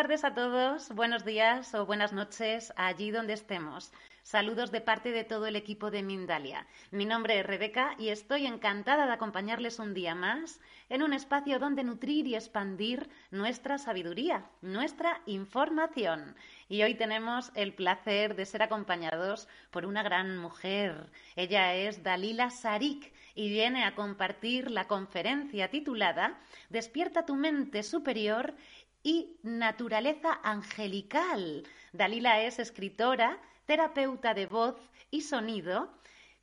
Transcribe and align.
tardes 0.00 0.24
a 0.24 0.32
todos, 0.32 0.94
buenos 0.94 1.26
días 1.26 1.74
o 1.74 1.84
buenas 1.84 2.14
noches 2.14 2.72
allí 2.76 3.10
donde 3.10 3.34
estemos. 3.34 3.92
Saludos 4.22 4.70
de 4.70 4.80
parte 4.80 5.12
de 5.12 5.24
todo 5.24 5.46
el 5.46 5.56
equipo 5.56 5.90
de 5.90 6.02
Mindalia. 6.02 6.66
Mi 6.90 7.04
nombre 7.04 7.38
es 7.38 7.44
Rebeca 7.44 7.96
y 7.98 8.08
estoy 8.08 8.46
encantada 8.46 9.04
de 9.04 9.12
acompañarles 9.12 9.78
un 9.78 9.92
día 9.92 10.14
más 10.14 10.58
en 10.88 11.02
un 11.02 11.12
espacio 11.12 11.58
donde 11.58 11.84
nutrir 11.84 12.26
y 12.26 12.34
expandir 12.34 13.10
nuestra 13.30 13.76
sabiduría, 13.76 14.46
nuestra 14.62 15.20
información. 15.26 16.34
Y 16.70 16.84
hoy 16.84 16.94
tenemos 16.94 17.50
el 17.56 17.74
placer 17.74 18.36
de 18.36 18.46
ser 18.46 18.62
acompañados 18.62 19.48
por 19.72 19.84
una 19.84 20.04
gran 20.04 20.38
mujer. 20.38 21.10
Ella 21.34 21.74
es 21.74 22.04
Dalila 22.04 22.48
Sarik 22.48 23.12
y 23.34 23.48
viene 23.48 23.82
a 23.82 23.96
compartir 23.96 24.70
la 24.70 24.86
conferencia 24.86 25.68
titulada 25.68 26.38
Despierta 26.68 27.26
tu 27.26 27.34
mente 27.34 27.82
superior 27.82 28.54
y 29.02 29.36
naturaleza 29.42 30.38
angelical. 30.44 31.64
Dalila 31.92 32.40
es 32.40 32.60
escritora, 32.60 33.42
terapeuta 33.66 34.32
de 34.32 34.46
voz 34.46 34.76
y 35.10 35.22
sonido, 35.22 35.92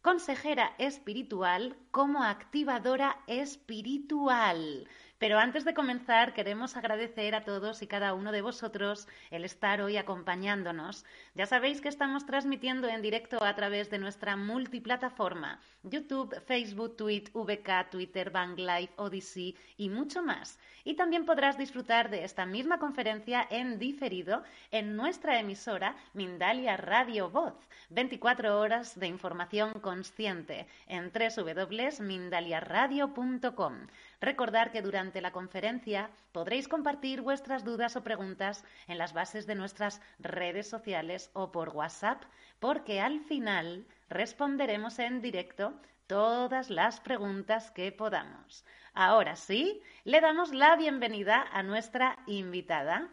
consejera 0.02 0.76
espiritual 0.78 1.78
como 1.92 2.22
activadora 2.26 3.18
espiritual. 3.28 4.90
Pero 5.20 5.40
antes 5.40 5.66
de 5.66 5.74
comenzar, 5.74 6.34
queremos 6.34 6.78
agradecer 6.78 7.34
a 7.34 7.44
todos 7.44 7.82
y 7.82 7.88
cada 7.88 8.14
uno 8.14 8.32
de 8.32 8.44
vosotros 8.44 9.08
el 9.32 9.46
estar 9.46 9.82
hoy 9.82 9.98
acompañándonos. 9.98 11.06
Ya 11.34 11.48
sabéis 11.48 11.82
que 11.82 11.90
estamos 11.90 12.28
transmitiendo 12.28 12.88
en 12.88 13.02
directo 13.02 13.44
a 13.44 13.56
través 13.56 13.90
de 13.90 13.98
nuestra 13.98 14.36
multiplataforma, 14.36 15.60
YouTube, 15.82 16.40
Facebook, 16.46 16.98
Tweet, 16.98 17.32
VK, 17.34 17.90
Twitter, 17.90 18.30
Bang 18.30 18.60
Live, 18.60 18.92
Odyssey 18.98 19.56
y 19.76 19.90
mucho 19.90 20.22
más. 20.22 20.60
Y 20.84 20.94
también 20.94 21.26
podrás 21.26 21.58
disfrutar 21.58 22.12
de 22.12 22.24
esta 22.24 22.46
misma 22.46 22.78
conferencia 22.78 23.48
en 23.50 23.80
diferido 23.80 24.44
en 24.70 24.96
nuestra 24.96 25.40
emisora 25.40 25.96
Mindalia 26.14 26.78
Radio 26.78 27.32
Voz, 27.32 27.56
24 27.90 28.60
horas 28.60 29.00
de 29.00 29.08
información 29.08 29.74
consciente 29.82 30.68
en 30.88 31.12
www.mindaliaradio.com. 31.12 33.88
Recordar 34.20 34.72
que 34.72 34.82
durante 34.82 35.22
la 35.22 35.32
conferencia 35.32 36.10
podréis 36.32 36.68
compartir 36.68 37.22
vuestras 37.22 37.64
dudas 37.64 37.96
o 37.96 38.04
preguntas 38.04 38.64
en 38.88 38.98
las 38.98 39.14
bases 39.14 39.46
de 39.46 39.54
nuestras 39.54 40.02
redes 40.18 40.68
sociales 40.68 41.30
o 41.34 41.52
por 41.52 41.70
WhatsApp, 41.70 42.24
porque 42.60 43.00
al 43.00 43.20
final 43.22 43.86
responderemos 44.10 44.98
en 44.98 45.22
directo 45.22 45.74
todas 46.08 46.70
las 46.72 47.00
preguntas 47.00 47.70
que 47.72 47.92
podamos. 47.92 48.66
Ahora 48.94 49.36
sí, 49.36 49.82
le 50.04 50.20
damos 50.20 50.52
la 50.52 50.76
bienvenida 50.76 51.46
a 51.52 51.62
nuestra 51.62 52.18
invitada. 52.26 53.10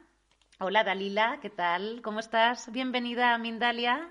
Hola 0.59 0.85
Dalila, 0.85 1.39
¿qué 1.43 1.51
tal? 1.51 2.01
¿Cómo 2.03 2.21
estás? 2.21 2.73
Bienvenida 2.73 3.35
a 3.35 3.39
Mindalia. 3.39 4.11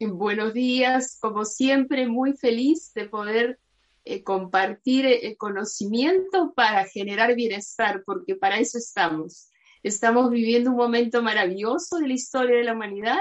Buenos 0.00 0.52
días, 0.54 1.18
como 1.20 1.44
siempre, 1.44 2.08
muy 2.08 2.32
feliz 2.32 2.92
de 2.94 3.08
poder 3.08 3.60
eh, 4.06 4.22
compartir 4.22 5.06
eh, 5.06 5.36
conocimiento 5.38 6.52
para 6.54 6.84
generar 6.84 7.34
bienestar, 7.34 8.02
porque 8.04 8.36
para 8.36 8.58
eso 8.58 8.76
estamos. 8.76 9.48
Estamos 9.82 10.30
viviendo 10.30 10.70
un 10.70 10.76
momento 10.76 11.22
maravilloso 11.22 11.98
de 11.98 12.08
la 12.08 12.14
historia 12.14 12.58
de 12.58 12.64
la 12.64 12.74
humanidad 12.74 13.20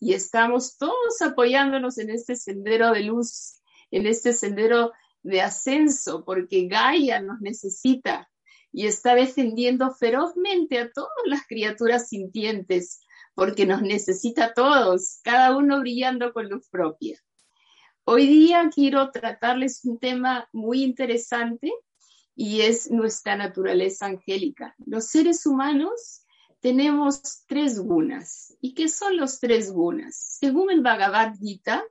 y 0.00 0.12
estamos 0.12 0.76
todos 0.76 1.22
apoyándonos 1.22 1.98
en 1.98 2.10
este 2.10 2.36
sendero 2.36 2.90
de 2.92 3.02
luz, 3.02 3.60
en 3.90 4.06
este 4.06 4.32
sendero 4.32 4.92
de 5.22 5.40
ascenso, 5.40 6.24
porque 6.24 6.66
Gaia 6.66 7.20
nos 7.20 7.40
necesita 7.40 8.28
y 8.72 8.86
está 8.86 9.14
defendiendo 9.14 9.92
ferozmente 9.94 10.78
a 10.80 10.90
todas 10.90 11.10
las 11.26 11.46
criaturas 11.46 12.08
sintientes, 12.08 13.00
porque 13.34 13.66
nos 13.66 13.82
necesita 13.82 14.46
a 14.46 14.52
todos, 14.52 15.20
cada 15.22 15.56
uno 15.56 15.78
brillando 15.80 16.32
con 16.32 16.48
luz 16.48 16.68
propia. 16.70 17.20
Hoy 18.06 18.26
día 18.26 18.70
quiero 18.72 19.10
tratarles 19.10 19.82
un 19.86 19.98
tema 19.98 20.46
muy 20.52 20.84
interesante 20.84 21.72
y 22.36 22.60
es 22.60 22.90
nuestra 22.90 23.34
naturaleza 23.34 24.04
angélica. 24.04 24.74
Los 24.84 25.06
seres 25.06 25.46
humanos 25.46 26.26
tenemos 26.60 27.46
tres 27.46 27.80
gunas. 27.80 28.54
¿Y 28.60 28.74
qué 28.74 28.90
son 28.90 29.16
los 29.16 29.40
tres 29.40 29.72
gunas? 29.72 30.16
Según 30.38 30.70
el 30.70 30.82
Bhagavad 30.82 31.32
Gita, 31.40 31.82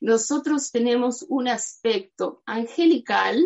nosotros 0.00 0.72
tenemos 0.72 1.24
un 1.28 1.46
aspecto 1.46 2.42
angelical, 2.44 3.40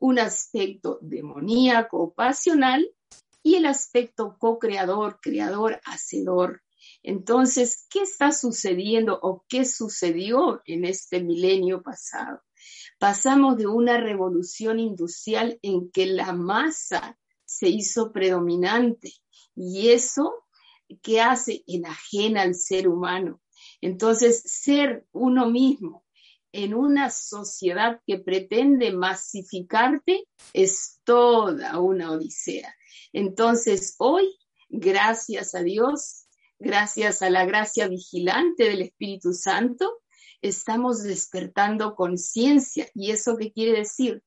un 0.00 0.18
aspecto 0.18 0.98
demoníaco, 1.02 2.14
pasional 2.14 2.90
y 3.42 3.56
el 3.56 3.66
aspecto 3.66 4.38
co-creador, 4.38 5.20
creador, 5.20 5.82
hacedor. 5.84 6.62
Entonces, 7.06 7.86
¿qué 7.88 8.00
está 8.00 8.32
sucediendo 8.32 9.16
o 9.22 9.44
qué 9.48 9.64
sucedió 9.64 10.60
en 10.66 10.84
este 10.84 11.22
milenio 11.22 11.80
pasado? 11.80 12.42
Pasamos 12.98 13.56
de 13.58 13.68
una 13.68 13.96
revolución 13.96 14.80
industrial 14.80 15.56
en 15.62 15.88
que 15.92 16.06
la 16.06 16.32
masa 16.32 17.16
se 17.44 17.68
hizo 17.68 18.10
predominante 18.10 19.12
y 19.54 19.90
eso 19.90 20.34
que 21.00 21.20
hace 21.20 21.62
enajena 21.68 22.42
al 22.42 22.56
ser 22.56 22.88
humano. 22.88 23.40
Entonces, 23.80 24.42
ser 24.44 25.06
uno 25.12 25.48
mismo 25.48 26.04
en 26.50 26.74
una 26.74 27.10
sociedad 27.10 28.00
que 28.04 28.18
pretende 28.18 28.90
masificarte 28.90 30.26
es 30.52 30.98
toda 31.04 31.78
una 31.78 32.10
odisea. 32.10 32.74
Entonces, 33.12 33.94
hoy, 33.98 34.36
gracias 34.68 35.54
a 35.54 35.62
Dios, 35.62 36.25
gracias 36.58 37.22
a 37.22 37.30
la 37.30 37.44
gracia 37.44 37.88
vigilante 37.88 38.64
del 38.64 38.82
Espíritu 38.82 39.32
Santo, 39.32 40.00
estamos 40.40 41.02
despertando 41.02 41.94
conciencia. 41.94 42.88
¿Y 42.94 43.10
eso 43.10 43.36
qué 43.36 43.52
quiere 43.52 43.78
decir? 43.78 44.22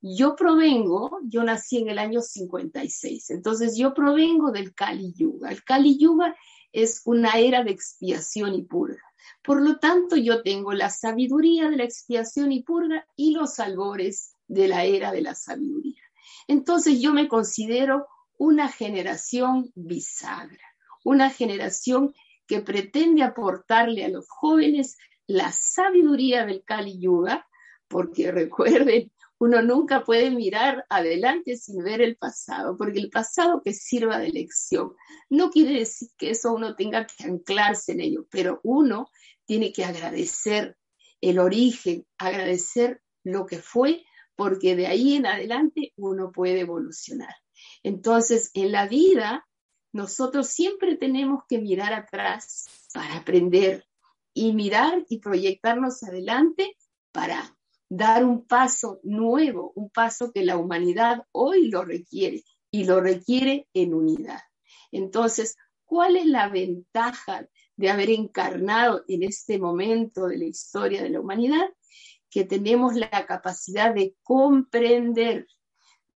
Yo 0.00 0.34
provengo, 0.34 1.20
yo 1.24 1.44
nací 1.44 1.78
en 1.78 1.88
el 1.88 1.98
año 1.98 2.20
56, 2.20 3.30
entonces 3.30 3.76
yo 3.76 3.94
provengo 3.94 4.50
del 4.50 4.74
Kali 4.74 5.12
Yuga. 5.14 5.50
El 5.50 5.62
Kali 5.62 5.96
Yuga 5.96 6.36
es 6.72 7.02
una 7.04 7.38
era 7.38 7.62
de 7.62 7.70
expiación 7.70 8.54
y 8.54 8.62
purga. 8.62 9.02
Por 9.44 9.62
lo 9.62 9.78
tanto, 9.78 10.16
yo 10.16 10.42
tengo 10.42 10.72
la 10.72 10.90
sabiduría 10.90 11.70
de 11.70 11.76
la 11.76 11.84
expiación 11.84 12.50
y 12.50 12.64
purga 12.64 13.06
y 13.14 13.32
los 13.32 13.60
albores 13.60 14.34
de 14.48 14.66
la 14.66 14.84
era 14.84 15.12
de 15.12 15.22
la 15.22 15.36
sabiduría. 15.36 16.02
Entonces, 16.48 17.00
yo 17.00 17.12
me 17.12 17.28
considero 17.28 18.08
una 18.38 18.68
generación 18.68 19.70
bisagra 19.76 20.71
una 21.04 21.30
generación 21.30 22.14
que 22.46 22.60
pretende 22.60 23.22
aportarle 23.22 24.04
a 24.04 24.08
los 24.08 24.28
jóvenes 24.28 24.96
la 25.26 25.52
sabiduría 25.52 26.44
del 26.44 26.64
Kali 26.64 26.98
Yuga, 26.98 27.46
porque 27.88 28.30
recuerden, 28.32 29.10
uno 29.38 29.60
nunca 29.60 30.04
puede 30.04 30.30
mirar 30.30 30.86
adelante 30.88 31.56
sin 31.56 31.82
ver 31.82 32.00
el 32.00 32.16
pasado, 32.16 32.76
porque 32.76 33.00
el 33.00 33.10
pasado 33.10 33.60
que 33.60 33.72
sirva 33.72 34.18
de 34.18 34.28
lección. 34.28 34.94
No 35.28 35.50
quiere 35.50 35.80
decir 35.80 36.10
que 36.16 36.30
eso 36.30 36.52
uno 36.52 36.76
tenga 36.76 37.06
que 37.06 37.24
anclarse 37.24 37.92
en 37.92 38.00
ello, 38.00 38.26
pero 38.30 38.60
uno 38.62 39.08
tiene 39.44 39.72
que 39.72 39.84
agradecer 39.84 40.76
el 41.20 41.38
origen, 41.38 42.06
agradecer 42.18 43.02
lo 43.24 43.46
que 43.46 43.58
fue, 43.58 44.04
porque 44.36 44.76
de 44.76 44.86
ahí 44.86 45.14
en 45.14 45.26
adelante 45.26 45.92
uno 45.96 46.30
puede 46.32 46.60
evolucionar. 46.60 47.34
Entonces, 47.82 48.50
en 48.54 48.72
la 48.72 48.86
vida 48.86 49.46
nosotros 49.92 50.48
siempre 50.48 50.96
tenemos 50.96 51.44
que 51.48 51.58
mirar 51.58 51.92
atrás 51.92 52.66
para 52.94 53.16
aprender 53.16 53.84
y 54.34 54.54
mirar 54.54 55.04
y 55.08 55.18
proyectarnos 55.18 56.02
adelante 56.02 56.76
para 57.12 57.56
dar 57.90 58.24
un 58.24 58.46
paso 58.46 59.00
nuevo, 59.02 59.72
un 59.74 59.90
paso 59.90 60.32
que 60.32 60.44
la 60.44 60.56
humanidad 60.56 61.26
hoy 61.30 61.68
lo 61.68 61.84
requiere 61.84 62.42
y 62.70 62.84
lo 62.84 63.02
requiere 63.02 63.68
en 63.74 63.92
unidad. 63.92 64.40
Entonces, 64.90 65.56
¿cuál 65.84 66.16
es 66.16 66.24
la 66.24 66.48
ventaja 66.48 67.46
de 67.76 67.90
haber 67.90 68.08
encarnado 68.08 69.04
en 69.08 69.22
este 69.22 69.58
momento 69.58 70.26
de 70.26 70.38
la 70.38 70.44
historia 70.44 71.02
de 71.02 71.10
la 71.10 71.20
humanidad? 71.20 71.68
Que 72.30 72.44
tenemos 72.44 72.94
la 72.94 73.26
capacidad 73.26 73.94
de 73.94 74.16
comprender, 74.22 75.46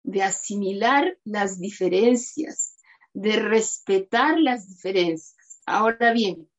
de 0.03 0.23
asimilar 0.23 1.19
las 1.25 1.61
diferencias, 1.61 2.76
de 3.17 3.37
respetar 3.37 4.39
las 4.39 4.69
diferencias. 4.69 5.63
Ahora 5.65 6.13
bien, 6.13 6.51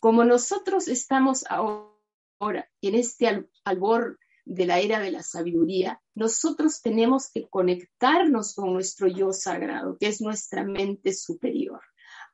como 0.00 0.24
nosotros 0.24 0.88
estamos 0.88 1.44
ahora 1.48 2.68
en 2.82 2.96
este 2.96 3.46
albor 3.62 4.18
de 4.44 4.66
la 4.66 4.80
era 4.80 4.98
de 4.98 5.12
la 5.12 5.22
sabiduría, 5.22 6.02
nosotros 6.16 6.82
tenemos 6.82 7.30
que 7.30 7.48
conectarnos 7.48 8.54
con 8.54 8.72
nuestro 8.72 9.06
yo 9.06 9.32
sagrado, 9.32 9.96
que 9.96 10.08
es 10.08 10.20
nuestra 10.20 10.64
mente 10.64 11.14
superior. 11.14 11.80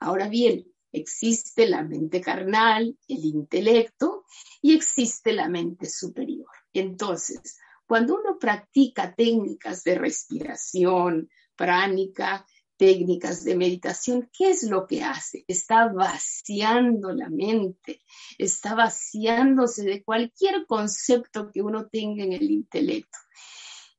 Ahora 0.01 0.29
bien, 0.29 0.65
existe 0.91 1.69
la 1.69 1.83
mente 1.83 2.23
carnal, 2.23 2.97
el 3.09 3.25
intelecto, 3.27 4.25
y 4.63 4.75
existe 4.75 5.35
la 5.35 5.51
mente 5.51 5.87
superior. 5.87 6.49
Entonces, 6.73 7.59
cuando 7.87 8.15
uno 8.15 8.39
practica 8.39 9.15
técnicas 9.15 9.85
de 9.85 9.97
respiración, 9.97 11.29
pránica, 11.57 12.47
técnicas 12.81 13.45
de 13.45 13.57
meditación, 13.57 14.31
¿qué 14.33 14.49
es 14.49 14.63
lo 14.63 14.87
que 14.87 15.03
hace? 15.03 15.45
Está 15.47 15.93
vaciando 15.93 17.13
la 17.13 17.29
mente, 17.29 18.01
está 18.39 18.75
vaciándose 18.75 19.85
de 19.85 20.03
cualquier 20.03 20.65
concepto 20.67 21.51
que 21.53 21.61
uno 21.61 21.89
tenga 21.89 22.25
en 22.25 22.33
el 22.33 22.51
intelecto. 22.51 23.19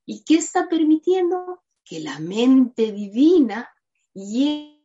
¿Y 0.03 0.23
qué 0.23 0.33
está 0.33 0.67
permitiendo? 0.67 1.61
Que 1.85 1.99
la 1.99 2.17
mente 2.17 2.91
divina 2.91 3.69
llene 4.15 4.79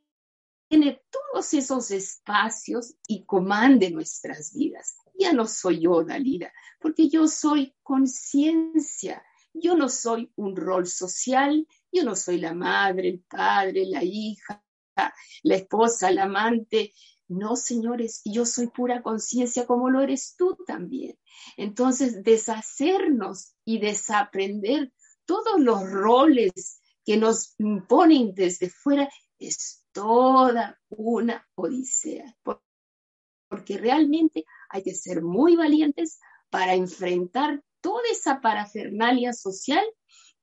todos 1.11 1.55
esos 1.55 1.91
espacios 1.91 2.97
y 3.09 3.25
comande 3.25 3.91
nuestras 3.91 4.53
vidas. 4.53 4.97
Ya 5.19 5.33
no 5.33 5.47
soy 5.47 5.81
yo, 5.81 6.05
Dalila, 6.05 6.53
porque 6.81 7.09
yo 7.09 7.29
soy 7.29 7.75
conciencia, 7.83 9.25
yo 9.55 9.75
no 9.75 9.89
soy 9.89 10.31
un 10.37 10.55
rol 10.55 10.87
social, 10.87 11.67
yo 11.97 12.05
no 12.05 12.15
soy 12.15 12.39
la 12.39 12.55
madre, 12.55 13.09
el 13.09 13.21
padre, 13.21 13.87
la 13.87 14.05
hija, 14.05 14.63
la 15.43 15.55
esposa, 15.55 16.11
la 16.11 16.25
amante. 16.25 16.93
No, 17.29 17.57
señores, 17.57 18.23
yo 18.25 18.47
soy 18.47 18.69
pura 18.69 19.03
conciencia 19.03 19.67
como 19.67 19.91
lo 19.91 20.01
eres 20.01 20.35
tú 20.37 20.57
también. 20.67 21.19
Entonces, 21.57 22.23
deshacernos 22.23 23.55
y 23.65 23.79
desaprender 23.79 24.93
todos 25.25 25.59
los 25.59 25.91
roles 25.91 26.81
que 27.05 27.17
nos 27.17 27.55
imponen 27.59 28.35
desde 28.35 28.69
fuera 28.69 29.09
es 29.39 29.85
toda 29.93 30.79
una 30.89 31.47
odisea, 31.55 32.37
porque 33.49 33.79
realmente 33.79 34.45
hay 34.69 34.83
que 34.83 34.95
ser 34.95 35.23
muy 35.23 35.57
valientes 35.57 36.21
para 36.51 36.75
enfrentar 36.75 37.63
toda 37.81 38.03
esa 38.11 38.41
parafernalia 38.41 39.33
social 39.33 39.85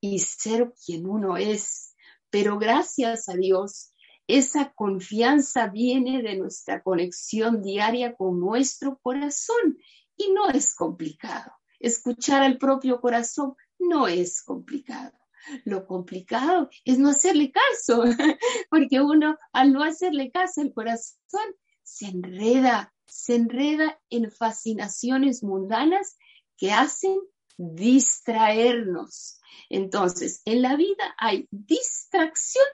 y 0.03 0.19
ser 0.19 0.73
quien 0.85 1.07
uno 1.07 1.37
es. 1.37 1.95
Pero 2.29 2.59
gracias 2.59 3.29
a 3.29 3.35
Dios, 3.35 3.93
esa 4.27 4.73
confianza 4.73 5.67
viene 5.67 6.21
de 6.21 6.35
nuestra 6.35 6.83
conexión 6.83 7.63
diaria 7.63 8.13
con 8.13 8.37
nuestro 8.37 8.99
corazón 9.01 9.77
y 10.17 10.33
no 10.33 10.49
es 10.49 10.75
complicado. 10.75 11.53
Escuchar 11.79 12.43
al 12.43 12.57
propio 12.57 12.99
corazón 12.99 13.55
no 13.79 14.09
es 14.09 14.43
complicado. 14.43 15.17
Lo 15.63 15.87
complicado 15.87 16.69
es 16.83 16.99
no 16.99 17.07
hacerle 17.07 17.53
caso, 17.53 18.03
porque 18.69 18.99
uno 18.99 19.37
al 19.53 19.71
no 19.71 19.83
hacerle 19.83 20.31
caso 20.31 20.59
al 20.59 20.73
corazón 20.73 21.55
se 21.81 22.07
enreda, 22.07 22.93
se 23.07 23.35
enreda 23.35 24.01
en 24.09 24.29
fascinaciones 24.29 25.43
mundanas 25.43 26.17
que 26.57 26.73
hacen 26.73 27.17
distraernos. 27.57 29.39
Entonces, 29.69 30.41
en 30.45 30.61
la 30.61 30.75
vida 30.75 31.15
hay 31.17 31.47
distracción 31.51 32.65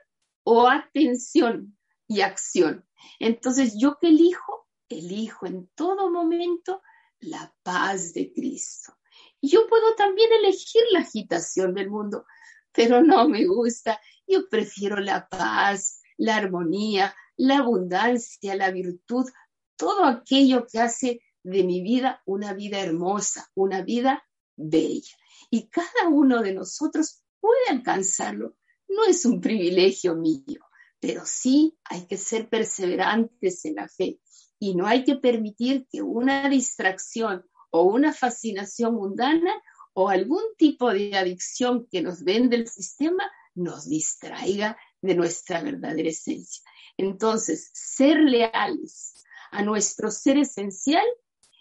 o 0.44 0.68
atención 0.68 1.78
y 2.08 2.22
acción. 2.22 2.86
Entonces, 3.20 3.76
¿yo 3.80 3.98
qué 4.00 4.10
elijo? 4.10 4.68
Elijo 4.90 5.46
en 5.46 5.68
todo 5.76 6.10
momento 6.10 6.81
la 7.20 7.54
paz 7.64 8.14
de 8.14 8.31
Cristo. 8.34 8.94
Yo 9.42 9.68
puedo 9.68 9.96
también 9.96 10.30
elegir 10.34 10.81
la 10.92 11.00
agitación 11.00 11.74
del 11.74 11.90
mundo, 11.90 12.26
pero 12.72 13.02
no 13.02 13.28
me 13.28 13.46
gusta. 13.46 14.02
Yo 14.28 14.50
prefiero 14.50 14.98
la 14.98 15.28
paz, 15.28 16.02
la 16.18 16.36
armonía, 16.36 17.16
la 17.38 17.60
abundancia, 17.60 18.56
la 18.56 18.72
virtud, 18.72 19.30
todo 19.78 20.04
aquello 20.06 20.68
que 20.68 20.80
hace 20.80 21.22
de 21.44 21.64
mi 21.64 21.81
vida 21.81 22.22
una 22.26 22.54
vida 22.54 22.81
hermosa, 22.81 23.50
una 23.56 23.81
vida 23.81 24.24
bella. 24.60 25.16
Y 25.50 25.68
cada 25.70 26.10
uno 26.10 26.42
de 26.42 26.54
nosotros 26.54 27.22
puede 27.40 27.70
alcanzarlo. 27.70 28.56
No 28.88 29.06
es 29.06 29.26
un 29.26 29.40
privilegio 29.40 30.16
mío, 30.16 30.62
pero 31.00 31.24
sí 31.26 31.78
hay 31.86 32.06
que 32.06 32.18
ser 32.18 32.50
perseverantes 32.50 33.66
en 33.66 33.76
la 33.76 33.88
fe 33.88 34.20
y 34.60 34.76
no 34.76 34.86
hay 34.86 35.04
que 35.04 35.16
permitir 35.16 35.88
que 35.90 36.02
una 36.02 36.50
distracción 36.50 37.46
o 37.72 37.84
una 37.84 38.14
fascinación 38.14 38.96
mundana 38.96 39.54
o 39.94 40.10
algún 40.10 40.44
tipo 40.58 40.92
de 40.92 41.16
adicción 41.16 41.88
que 41.90 42.02
nos 42.02 42.24
vende 42.24 42.58
el 42.58 42.68
sistema 42.68 43.30
nos 43.56 43.88
distraiga 43.88 44.78
de 45.02 45.16
nuestra 45.16 45.62
verdadera 45.62 46.10
esencia. 46.10 46.64
Entonces, 46.98 47.70
ser 47.74 48.18
leales 48.20 49.14
a 49.52 49.64
nuestro 49.64 50.12
ser 50.12 50.38
esencial 50.38 51.06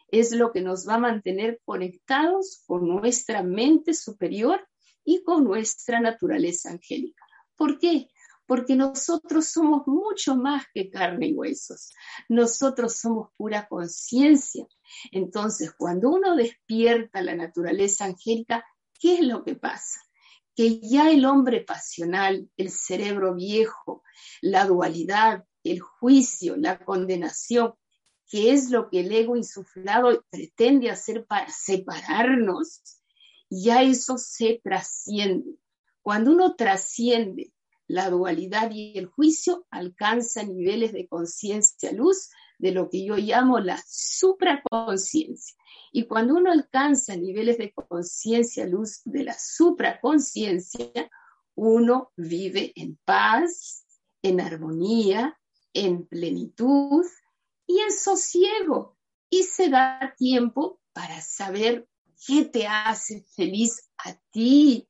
es 0.09 0.33
lo 0.33 0.53
que 0.53 0.63
nos 0.63 0.89
va 0.89 0.95
a 0.95 0.99
mantener 0.99 1.61
conectados 1.65 2.63
con 2.67 2.89
nuestra 2.89 3.43
mente 3.43 3.95
superior 3.95 4.67
y 5.05 5.23
con 5.23 5.45
nuestra 5.45 6.01
naturaleza 6.01 6.71
angélica. 6.71 7.25
¿Por 7.57 7.79
qué? 7.79 8.09
Porque 8.47 8.77
nosotros 8.77 9.47
somos 9.49 9.87
mucho 9.87 10.37
más 10.37 10.65
que 10.73 10.91
carne 10.91 11.29
y 11.29 11.35
huesos. 11.35 11.93
Nosotros 12.29 12.97
somos 12.97 13.31
pura 13.37 13.67
conciencia. 13.69 14.67
Entonces, 15.13 15.73
cuando 15.77 16.11
uno 16.11 16.35
despierta 16.35 17.21
la 17.21 17.35
naturaleza 17.35 18.07
angélica, 18.07 18.65
¿qué 18.99 19.15
es 19.15 19.21
lo 19.21 19.45
que 19.45 19.55
pasa? 19.55 20.01
Que 20.55 20.81
ya 20.81 21.11
el 21.11 21.25
hombre 21.27 21.61
pasional, 21.61 22.49
el 22.57 22.71
cerebro 22.71 23.35
viejo, 23.35 24.03
la 24.41 24.65
dualidad, 24.65 25.45
el 25.63 25.81
juicio, 25.81 26.57
la 26.57 26.79
condenación, 26.85 27.75
que 28.29 28.53
es 28.53 28.71
lo 28.71 28.91
que 28.91 29.01
el 29.01 29.13
ego 29.13 29.37
insuflado 29.37 30.25
pretende 30.31 30.91
hacer 30.91 31.25
para 31.27 31.51
separarnos, 31.51 32.83
ya 33.51 33.83
eso 33.83 34.19
se 34.19 34.61
trasciende. 34.63 35.57
Cuando 36.03 36.33
uno 36.33 36.55
trasciende 36.55 37.53
la 37.87 38.11
dualidad 38.11 38.71
y 38.71 38.99
el 38.99 39.07
juicio, 39.07 39.67
alcanza 39.71 40.43
niveles 40.43 40.93
de 40.93 41.09
conciencia 41.09 41.91
luz 41.93 42.31
de 42.59 42.73
lo 42.73 42.91
que 42.91 43.05
yo 43.05 43.17
llamo 43.17 43.61
la 43.61 43.83
supraconciencia. 43.87 45.57
Y 45.91 46.07
cuando 46.07 46.35
uno 46.35 46.53
alcanza 46.53 47.17
niveles 47.17 47.57
de 47.57 47.73
conciencia 47.73 48.67
luz 48.67 49.01
de 49.05 49.25
la 49.25 49.35
supraconciencia, 49.39 51.11
uno 51.55 52.13
vive 52.17 52.73
en 52.77 52.99
paz, 53.05 53.87
en 54.23 54.41
armonía, 54.41 55.39
en 55.73 56.07
plenitud, 56.07 57.05
y 57.69 57.79
en 57.81 57.93
sosiego 57.93 58.97
y 59.31 59.45
se 59.45 59.69
da 59.69 60.15
tiempo 60.17 60.81
para 60.93 61.21
saber 61.21 61.87
qué 62.27 62.47
te 62.47 62.67
hace 62.67 63.25
feliz 63.37 63.89
a 63.99 64.19
ti. 64.33 64.89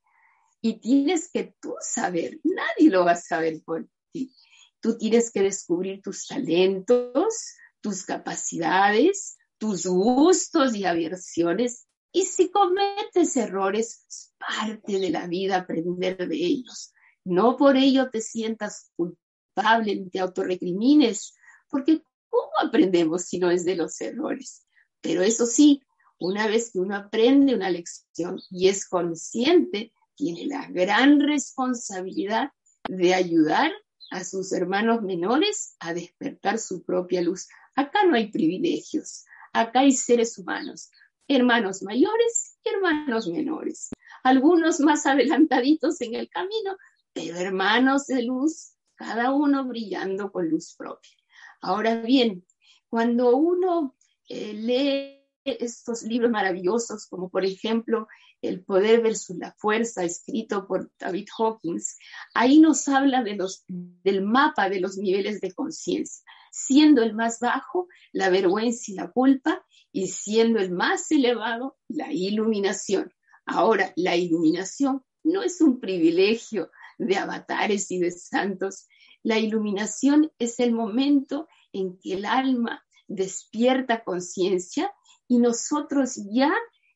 Y 0.61 0.80
tienes 0.80 1.30
que 1.30 1.54
tú 1.61 1.75
saber, 1.80 2.40
nadie 2.44 2.90
lo 2.90 3.04
va 3.04 3.12
a 3.12 3.16
saber 3.16 3.62
por 3.64 3.87
ti. 4.12 4.32
Tú 4.80 4.97
tienes 4.97 5.30
que 5.30 5.42
descubrir 5.42 6.00
tus 6.02 6.26
talentos, 6.26 7.35
tus 7.80 8.04
capacidades, 8.04 9.37
tus 9.58 9.87
gustos 9.87 10.75
y 10.75 10.85
aversiones. 10.85 11.87
Y 12.12 12.25
si 12.26 12.50
cometes 12.50 13.37
errores, 13.37 14.04
es 14.08 14.35
parte 14.38 14.99
de 14.99 15.11
la 15.11 15.26
vida 15.26 15.58
aprender 15.58 16.28
de 16.28 16.37
ellos. 16.37 16.92
No 17.25 17.56
por 17.56 17.76
ello 17.76 18.08
te 18.11 18.20
sientas 18.20 18.90
culpable 18.97 19.97
ni 19.97 20.11
te 20.11 20.20
autorrecrimines, 20.20 21.35
porque 21.68 22.02
¿Cómo 22.28 22.50
aprendemos 22.62 23.25
si 23.25 23.38
no 23.38 23.50
es 23.50 23.64
de 23.64 23.76
los 23.76 24.00
errores? 24.00 24.66
Pero 25.00 25.23
eso 25.23 25.47
sí, 25.47 25.82
una 26.18 26.47
vez 26.47 26.73
que 26.73 26.80
uno 26.80 26.97
aprende 26.97 27.54
una 27.54 27.70
lección 27.70 28.40
y 28.50 28.68
es 28.68 28.87
consciente, 28.87 29.92
tiene 30.14 30.47
la 30.47 30.66
gran 30.68 31.20
responsabilidad 31.20 32.50
de 32.88 33.14
ayudar 33.14 33.70
a 34.11 34.25
sus 34.25 34.52
hermanos 34.52 35.02
menores 35.02 35.76
a 35.80 35.94
despertar 35.94 36.58
su 36.58 36.82
propia 36.82 37.23
luz. 37.23 37.49
Acá 37.75 38.04
no 38.04 38.16
hay 38.16 38.30
privilegios, 38.30 39.25
acá 39.52 39.80
hay 39.80 39.92
seres 39.92 40.38
humanos, 40.38 40.90
hermanos 41.28 41.82
mayores 41.82 42.58
y 42.64 42.68
hermanos 42.70 43.28
menores, 43.28 43.90
algunos 44.25 44.80
más 44.80 45.06
adelantaditos 45.06 46.00
en 46.00 46.14
el 46.14 46.28
camino, 46.28 46.76
pero 47.12 47.37
hermanos 47.37 48.06
de 48.06 48.23
luz, 48.23 48.73
cada 48.94 49.32
uno 49.32 49.64
brillando 49.64 50.32
con 50.32 50.49
luz 50.49 50.75
propia. 50.76 51.17
Ahora 51.60 51.96
bien, 52.00 52.44
cuando 52.88 53.36
uno 53.36 53.96
eh, 54.28 54.52
lee 54.54 55.18
estos 55.44 56.02
libros 56.02 56.30
maravillosos, 56.30 57.06
como 57.06 57.30
por 57.30 57.44
ejemplo 57.44 58.08
El 58.40 58.62
poder 58.62 59.02
versus 59.02 59.36
la 59.36 59.52
fuerza, 59.52 60.04
escrito 60.04 60.66
por 60.68 60.92
David 60.98 61.26
Hawkins, 61.36 61.98
ahí 62.34 62.60
nos 62.60 62.86
habla 62.86 63.24
de 63.24 63.34
los, 63.34 63.64
del 63.66 64.22
mapa 64.22 64.68
de 64.68 64.78
los 64.78 64.96
niveles 64.96 65.40
de 65.40 65.52
conciencia, 65.52 66.24
siendo 66.52 67.02
el 67.02 67.14
más 67.14 67.40
bajo 67.40 67.88
la 68.12 68.30
vergüenza 68.30 68.92
y 68.92 68.94
la 68.94 69.10
culpa, 69.10 69.64
y 69.90 70.06
siendo 70.08 70.60
el 70.60 70.70
más 70.70 71.10
elevado 71.10 71.76
la 71.88 72.12
iluminación. 72.12 73.12
Ahora, 73.44 73.92
la 73.96 74.14
iluminación 74.14 75.02
no 75.24 75.42
es 75.42 75.60
un 75.60 75.80
privilegio 75.80 76.70
de 76.98 77.16
avatares 77.16 77.90
y 77.90 77.98
de 77.98 78.10
santos, 78.10 78.86
la 79.28 79.38
iluminación 79.38 80.32
es 80.38 80.58
el 80.58 80.73
momento 80.73 81.49
en 81.75 81.99
que 81.99 82.14
el 82.14 82.25
alma 82.25 82.82
despierta 83.08 84.02
conciencia 84.02 84.90
y 85.28 85.38
nosotros 85.38 86.18
ya 86.32 86.50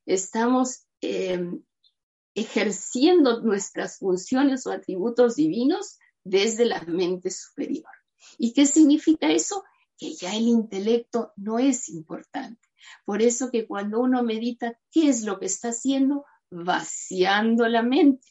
estamos 0.07 0.87
em, 1.03 1.63
ejerciendo 2.35 3.43
nuestras 3.43 3.99
funciones 3.99 4.67
o 4.67 4.73
atributos 4.73 5.37
divinos 5.37 5.99
desde 6.25 6.65
la 6.65 6.81
mente 6.85 7.31
superior. 7.31 7.93
¿Y 8.39 8.55
qué 8.55 8.65
significa 8.65 9.31
eso? 9.31 9.63
Que 9.99 10.15
ya 10.15 10.35
el 10.35 10.49
intelecto 10.49 11.35
no 11.37 11.59
es 11.59 11.91
importante. 11.91 12.67
Por 13.05 13.21
eso 13.21 13.51
que 13.51 13.67
cuando 13.67 14.01
uno 14.01 14.23
medita, 14.23 14.79
¿qué 14.91 15.11
es 15.11 15.23
lo 15.23 15.39
que 15.39 15.47
está 15.47 15.69
haciendo? 15.69 16.25
Vaciando 16.51 17.69
la 17.69 17.83
mente. 17.83 18.27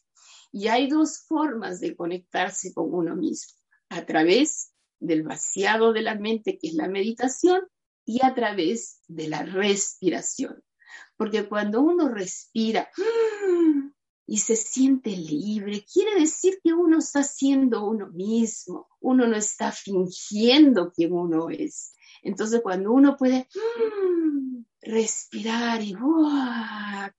Y 0.51 0.69
hay 0.69 0.89
dos 0.89 1.19
formas 1.27 1.79
de 1.79 1.95
conectarse 1.95 2.73
con 2.73 2.91
uno 2.91 3.15
mismo, 3.15 3.60
a 3.91 4.05
través 4.05 4.71
del 4.99 5.23
vaciado 5.23 5.91
de 5.91 6.01
la 6.01 6.15
mente, 6.15 6.57
que 6.57 6.69
es 6.69 6.73
la 6.73 6.87
meditación, 6.87 7.61
y 8.05 8.25
a 8.25 8.33
través 8.33 9.01
de 9.07 9.27
la 9.27 9.43
respiración. 9.43 10.63
Porque 11.17 11.47
cuando 11.47 11.81
uno 11.81 12.07
respira 12.07 12.89
y 14.25 14.37
se 14.37 14.55
siente 14.55 15.11
libre, 15.11 15.85
quiere 15.91 16.19
decir 16.19 16.59
que 16.63 16.73
uno 16.73 16.99
está 16.99 17.23
siendo 17.23 17.85
uno 17.85 18.09
mismo, 18.11 18.87
uno 19.01 19.27
no 19.27 19.35
está 19.35 19.71
fingiendo 19.73 20.91
quién 20.93 21.11
uno 21.11 21.49
es. 21.49 21.93
Entonces 22.23 22.61
cuando 22.61 22.93
uno 22.93 23.17
puede 23.17 23.47
respirar 24.81 25.81
y. 25.83 25.95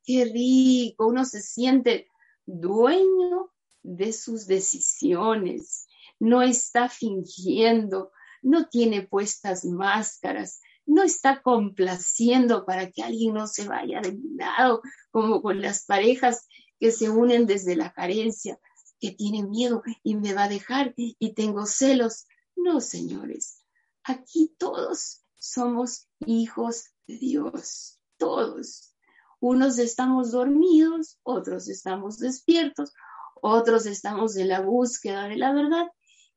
¡Qué 0.04 0.24
rico! 0.24 1.06
Uno 1.06 1.24
se 1.26 1.42
siente 1.42 2.08
dueño 2.46 3.52
de 3.82 4.12
sus 4.12 4.46
decisiones, 4.46 5.81
no 6.22 6.40
está 6.40 6.88
fingiendo, 6.88 8.12
no 8.42 8.68
tiene 8.68 9.02
puestas 9.02 9.64
máscaras, 9.64 10.60
no 10.86 11.02
está 11.02 11.42
complaciendo 11.42 12.64
para 12.64 12.92
que 12.92 13.02
alguien 13.02 13.34
no 13.34 13.48
se 13.48 13.66
vaya 13.66 14.00
de 14.00 14.12
mi 14.12 14.36
lado, 14.36 14.82
como 15.10 15.42
con 15.42 15.60
las 15.60 15.84
parejas 15.84 16.46
que 16.78 16.92
se 16.92 17.10
unen 17.10 17.46
desde 17.46 17.74
la 17.74 17.92
carencia, 17.92 18.56
que 19.00 19.10
tienen 19.10 19.50
miedo 19.50 19.82
y 20.04 20.14
me 20.14 20.32
va 20.32 20.44
a 20.44 20.48
dejar 20.48 20.94
y 20.96 21.34
tengo 21.34 21.66
celos. 21.66 22.26
No, 22.54 22.80
señores, 22.80 23.64
aquí 24.04 24.54
todos 24.58 25.24
somos 25.38 26.08
hijos 26.24 26.84
de 27.08 27.18
Dios, 27.18 27.98
todos. 28.16 28.94
Unos 29.40 29.76
estamos 29.80 30.30
dormidos, 30.30 31.18
otros 31.24 31.68
estamos 31.68 32.18
despiertos, 32.18 32.92
otros 33.34 33.86
estamos 33.86 34.36
en 34.36 34.50
la 34.50 34.60
búsqueda 34.60 35.26
de 35.26 35.36
la 35.36 35.52
verdad. 35.52 35.88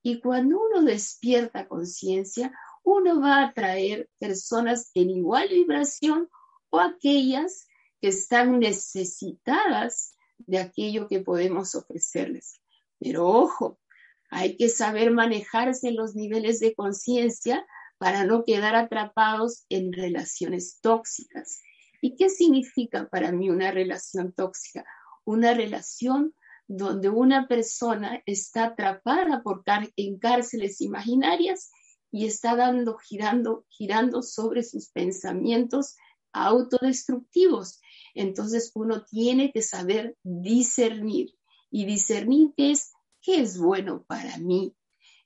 Y 0.07 0.19
cuando 0.19 0.61
uno 0.61 0.83
despierta 0.83 1.67
conciencia, 1.67 2.53
uno 2.83 3.19
va 3.19 3.37
a 3.37 3.47
atraer 3.47 4.07
personas 4.19 4.91
en 4.93 5.09
igual 5.09 5.49
vibración 5.49 6.29
o 6.69 6.79
aquellas 6.79 7.67
que 7.99 8.09
están 8.09 8.59
necesitadas 8.59 10.15
de 10.37 10.59
aquello 10.59 11.07
que 11.07 11.21
podemos 11.21 11.73
ofrecerles. 11.73 12.61
Pero 12.99 13.25
ojo, 13.25 13.79
hay 14.29 14.57
que 14.57 14.69
saber 14.69 15.09
manejarse 15.09 15.91
los 15.91 16.13
niveles 16.13 16.59
de 16.59 16.75
conciencia 16.75 17.65
para 17.97 18.25
no 18.25 18.43
quedar 18.43 18.75
atrapados 18.75 19.65
en 19.69 19.91
relaciones 19.91 20.77
tóxicas. 20.81 21.63
¿Y 21.99 22.15
qué 22.15 22.29
significa 22.29 23.09
para 23.09 23.31
mí 23.31 23.49
una 23.49 23.71
relación 23.71 24.33
tóxica? 24.33 24.85
Una 25.23 25.55
relación 25.55 26.35
donde 26.67 27.09
una 27.09 27.47
persona 27.47 28.21
está 28.25 28.65
atrapada 28.65 29.43
por 29.43 29.63
en 29.95 30.17
cárceles 30.17 30.81
imaginarias 30.81 31.71
y 32.11 32.25
está 32.25 32.55
dando, 32.55 32.97
girando, 32.97 33.65
girando 33.69 34.21
sobre 34.21 34.63
sus 34.63 34.89
pensamientos 34.89 35.95
autodestructivos. 36.31 37.81
Entonces 38.13 38.71
uno 38.73 39.05
tiene 39.05 39.51
que 39.51 39.61
saber 39.61 40.17
discernir 40.23 41.35
y 41.69 41.85
discernir 41.85 42.53
es, 42.57 42.93
qué 43.21 43.41
es 43.41 43.57
bueno 43.57 44.05
para 44.07 44.37
mí. 44.37 44.75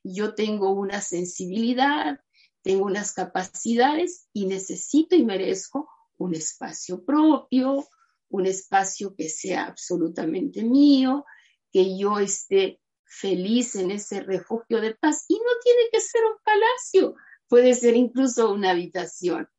Yo 0.03 0.34
tengo 0.34 0.72
una 0.72 1.01
sensibilidad, 1.01 2.19
tengo 2.62 2.86
unas 2.86 3.13
capacidades 3.13 4.27
y 4.34 4.48
necesito 4.48 5.15
y 5.15 5.24
merezco 5.24 5.89
un 6.17 6.36
espacio 6.36 7.05
propio, 7.05 7.88
un 8.29 8.45
espacio 8.45 9.15
que 9.15 9.29
sea 9.29 9.65
absolutamente 9.65 10.63
mío, 10.63 11.25
que 11.71 11.98
yo 11.98 12.19
esté 12.19 12.79
feliz 13.03 13.75
en 13.75 13.91
ese 13.91 14.21
refugio 14.21 14.81
de 14.81 14.95
paz. 14.95 15.25
Y 15.27 15.36
no 15.36 15.51
tiene 15.63 15.89
que 15.91 16.00
ser 16.00 16.21
un 16.24 16.38
palacio, 16.43 17.15
puede 17.48 17.74
ser 17.74 17.95
incluso 17.95 18.51
una 18.51 18.71
habitación. 18.71 19.50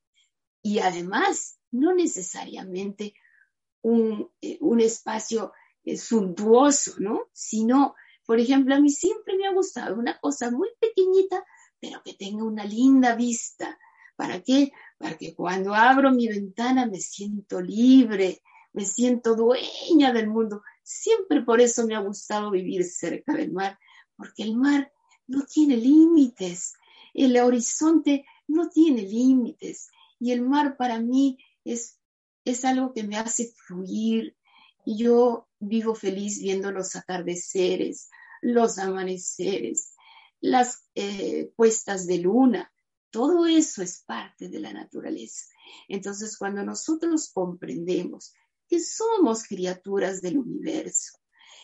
Y 0.62 0.78
además, 0.78 1.58
no 1.70 1.94
necesariamente 1.94 3.14
un, 3.82 4.30
eh, 4.40 4.58
espacio 4.78 5.52
eh, 5.84 5.96
suntuoso, 5.96 6.94
¿no? 6.98 7.28
Sino, 7.32 7.94
por 8.26 8.38
ejemplo, 8.38 8.74
a 8.74 8.80
mí 8.80 8.90
siempre 8.90 9.36
me 9.36 9.46
ha 9.46 9.52
gustado 9.52 9.96
una 9.96 10.18
cosa 10.18 10.50
muy 10.50 10.68
pequeñita, 10.78 11.44
pero 11.80 12.02
que 12.04 12.14
tenga 12.14 12.44
una 12.44 12.64
linda 12.64 13.14
vista. 13.16 13.78
¿Para 14.16 14.42
qué? 14.42 14.70
Para 14.98 15.16
que 15.16 15.34
cuando 15.34 15.74
abro 15.74 16.12
mi 16.12 16.28
ventana 16.28 16.86
me 16.86 17.00
siento 17.00 17.60
libre, 17.60 18.42
me 18.72 18.84
siento 18.84 19.34
dueña 19.34 20.12
del 20.12 20.28
mundo. 20.28 20.62
Siempre 20.82 21.42
por 21.42 21.60
eso 21.60 21.86
me 21.86 21.94
ha 21.94 22.00
gustado 22.00 22.50
vivir 22.50 22.84
cerca 22.84 23.34
del 23.34 23.52
mar, 23.52 23.78
porque 24.16 24.42
el 24.42 24.56
mar 24.56 24.92
no 25.26 25.44
tiene 25.44 25.76
límites, 25.76 26.74
el 27.14 27.36
horizonte 27.38 28.24
no 28.46 28.68
tiene 28.68 29.02
límites 29.02 29.88
y 30.18 30.32
el 30.32 30.42
mar 30.42 30.76
para 30.76 31.00
mí 31.00 31.38
es, 31.64 31.98
es 32.44 32.64
algo 32.64 32.92
que 32.92 33.04
me 33.04 33.16
hace 33.16 33.52
fluir 33.66 34.36
y 34.84 34.98
yo 34.98 35.48
vivo 35.58 35.94
feliz 35.94 36.40
viendo 36.40 36.72
los 36.72 36.96
atardeceres, 36.96 38.10
los 38.40 38.78
amaneceres, 38.78 39.94
las 40.40 40.88
eh, 40.94 41.52
puestas 41.56 42.06
de 42.06 42.18
luna, 42.18 42.72
todo 43.10 43.46
eso 43.46 43.82
es 43.82 44.02
parte 44.06 44.48
de 44.48 44.60
la 44.60 44.72
naturaleza. 44.72 45.46
Entonces, 45.88 46.36
cuando 46.38 46.64
nosotros 46.64 47.30
comprendemos 47.32 48.32
que 48.70 48.80
somos 48.80 49.42
criaturas 49.44 50.22
del 50.22 50.38
universo, 50.38 51.18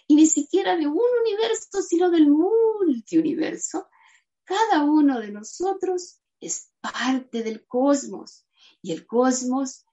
y 0.08 0.16
ni 0.16 0.26
siquiera 0.26 0.76
de 0.76 0.86
un 0.86 1.00
universo, 1.22 1.80
sino 1.80 2.10
del 2.10 2.28
multiuniverso, 2.28 3.88
cada 4.44 4.84
uno 4.84 5.20
de 5.20 5.30
nosotros 5.30 6.20
es 6.40 6.70
parte 6.80 7.42
del 7.42 7.64
cosmos, 7.66 8.46
y 8.82 8.92
el 8.92 9.06
cosmos 9.06 9.84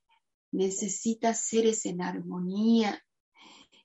necesita 0.52 1.34
seres 1.34 1.86
en 1.86 2.02
armonía. 2.02 3.04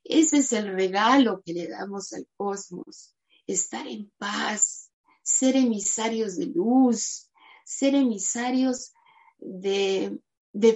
Ese 0.05 0.39
es 0.39 0.53
el 0.53 0.73
regalo 0.73 1.43
que 1.45 1.53
le 1.53 1.69
damos 1.69 2.13
al 2.15 2.27
cosmos, 2.37 3.15
estar 3.47 3.87
en 3.87 4.11
paz, 4.19 4.91
ser 5.23 5.57
emisarios 5.57 6.37
de 6.37 6.47
luz, 6.47 7.31
ser 7.65 7.95
emisarios 7.95 8.93
de, 9.39 10.19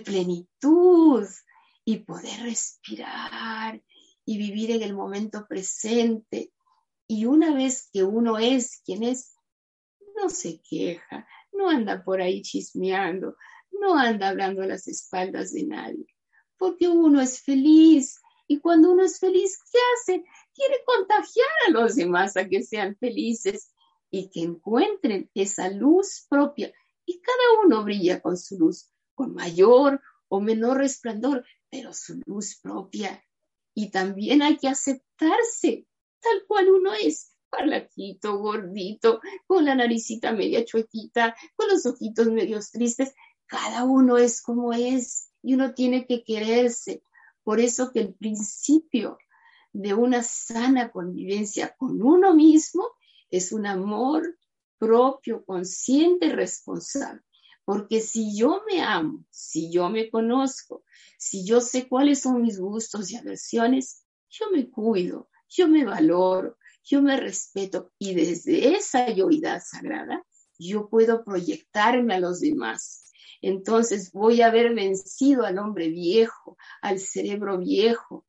plenitud 0.04 1.26
y 1.84 1.98
poder 1.98 2.42
respirar 2.42 3.82
y 4.24 4.38
vivir 4.38 4.70
en 4.70 4.82
el 4.82 4.94
momento 4.94 5.46
presente. 5.48 6.52
Y 7.06 7.26
una 7.26 7.54
vez 7.54 7.88
que 7.92 8.04
uno 8.04 8.38
es 8.38 8.80
quien 8.84 9.02
es, 9.02 9.36
no 10.16 10.28
se 10.28 10.60
queja, 10.60 11.26
no 11.52 11.68
anda 11.68 12.04
por 12.04 12.20
ahí 12.20 12.42
chismeando, 12.42 13.36
no 13.72 13.96
anda 13.96 14.28
hablando 14.28 14.62
a 14.62 14.66
las 14.66 14.86
espaldas 14.88 15.52
de 15.52 15.64
nadie, 15.64 16.06
porque 16.56 16.88
uno 16.88 17.20
es 17.20 17.42
feliz. 17.42 18.20
Y 18.46 18.60
cuando 18.60 18.92
uno 18.92 19.04
es 19.04 19.18
feliz, 19.18 19.58
¿qué 19.70 19.78
hace? 19.94 20.24
Quiere 20.54 20.76
contagiar 20.84 21.48
a 21.66 21.70
los 21.70 21.96
demás 21.96 22.36
a 22.36 22.48
que 22.48 22.62
sean 22.62 22.96
felices 22.96 23.72
y 24.10 24.28
que 24.28 24.42
encuentren 24.42 25.30
esa 25.34 25.70
luz 25.70 26.26
propia 26.28 26.72
y 27.06 27.20
cada 27.20 27.64
uno 27.64 27.82
brilla 27.84 28.20
con 28.20 28.36
su 28.36 28.58
luz, 28.58 28.90
con 29.14 29.34
mayor 29.34 30.00
o 30.28 30.40
menor 30.40 30.78
resplandor, 30.78 31.44
pero 31.72 31.94
su 31.94 32.20
luz 32.26 32.60
propia. 32.62 33.24
Y 33.74 33.90
también 33.90 34.42
hay 34.42 34.58
que 34.58 34.68
aceptarse 34.68 35.86
tal 36.20 36.44
cual 36.46 36.68
uno 36.68 36.92
es, 36.92 37.34
parlaquito, 37.48 38.36
gordito, 38.36 39.20
con 39.46 39.64
la 39.64 39.74
naricita 39.74 40.32
media 40.32 40.64
chuequita, 40.66 41.34
con 41.56 41.68
los 41.68 41.86
ojitos 41.86 42.26
medios 42.26 42.70
tristes. 42.70 43.14
Cada 43.46 43.84
uno 43.84 44.18
es 44.18 44.42
como 44.42 44.74
es 44.74 45.30
y 45.42 45.54
uno 45.54 45.72
tiene 45.72 46.06
que 46.06 46.22
quererse. 46.22 47.02
Por 47.42 47.58
eso 47.58 47.90
que 47.90 48.00
el 48.00 48.14
principio 48.14 49.16
de 49.72 49.94
una 49.94 50.22
sana 50.22 50.90
convivencia 50.90 51.74
con 51.76 52.02
uno 52.02 52.34
mismo 52.34 52.86
es 53.30 53.50
un 53.50 53.64
amor 53.64 54.38
propio, 54.78 55.42
consciente, 55.46 56.28
responsable. 56.28 57.22
Porque 57.64 58.00
si 58.00 58.37
yo 58.37 58.62
me 58.66 58.83
amo, 58.83 59.25
si 59.31 59.71
yo 59.71 59.88
me 59.88 60.11
conozco, 60.11 60.85
si 61.16 61.45
yo 61.47 61.61
sé 61.61 61.88
cuáles 61.88 62.21
son 62.21 62.42
mis 62.42 62.59
gustos 62.59 63.11
y 63.11 63.16
aversiones, 63.16 64.04
yo 64.28 64.47
me 64.50 64.69
cuido, 64.69 65.28
yo 65.49 65.69
me 65.69 65.85
valoro, 65.85 66.59
yo 66.83 67.02
me 67.02 67.16
respeto 67.16 67.92
y 67.99 68.14
desde 68.14 68.75
esa 68.75 69.09
yoidad 69.11 69.62
sagrada 69.64 70.25
yo 70.59 70.88
puedo 70.88 71.25
proyectarme 71.25 72.14
a 72.14 72.21
los 72.21 72.40
demás. 72.40 73.12
Entonces 73.40 74.12
voy 74.12 74.40
a 74.40 74.47
haber 74.47 74.75
vencido 74.75 75.45
al 75.45 75.59
hombre 75.59 75.88
viejo, 75.88 76.57
al 76.81 76.99
cerebro 76.99 77.59
viejo, 77.59 78.26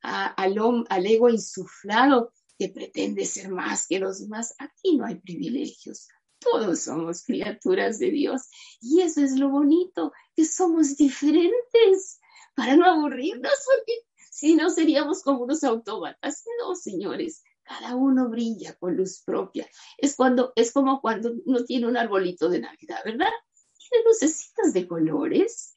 al, 0.00 0.56
al 0.88 1.06
ego 1.06 1.28
insuflado 1.28 2.32
que 2.58 2.68
pretende 2.68 3.24
ser 3.24 3.50
más 3.50 3.86
que 3.88 3.98
los 3.98 4.20
demás. 4.20 4.54
Aquí 4.58 4.96
no 4.96 5.04
hay 5.04 5.16
privilegios. 5.16 6.08
Todos 6.42 6.82
somos 6.82 7.24
criaturas 7.24 7.98
de 7.98 8.10
Dios. 8.10 8.48
Y 8.80 9.00
eso 9.00 9.20
es 9.20 9.38
lo 9.38 9.48
bonito, 9.48 10.12
que 10.34 10.44
somos 10.44 10.96
diferentes 10.96 12.20
para 12.54 12.76
no 12.76 12.84
aburrirnos, 12.86 13.52
porque 13.66 13.92
si 14.30 14.54
no 14.54 14.70
seríamos 14.70 15.22
como 15.22 15.44
unos 15.44 15.62
autómatas. 15.64 16.44
No, 16.60 16.74
señores, 16.74 17.42
cada 17.62 17.96
uno 17.96 18.28
brilla 18.28 18.74
con 18.74 18.96
luz 18.96 19.22
propia. 19.24 19.68
Es, 19.98 20.16
cuando, 20.16 20.52
es 20.56 20.72
como 20.72 21.00
cuando 21.00 21.32
uno 21.44 21.64
tiene 21.64 21.86
un 21.86 21.96
arbolito 21.96 22.48
de 22.48 22.60
Navidad, 22.60 23.00
¿verdad? 23.04 23.30
Tiene 23.78 24.04
lucecitas 24.04 24.72
de 24.72 24.86
colores. 24.86 25.76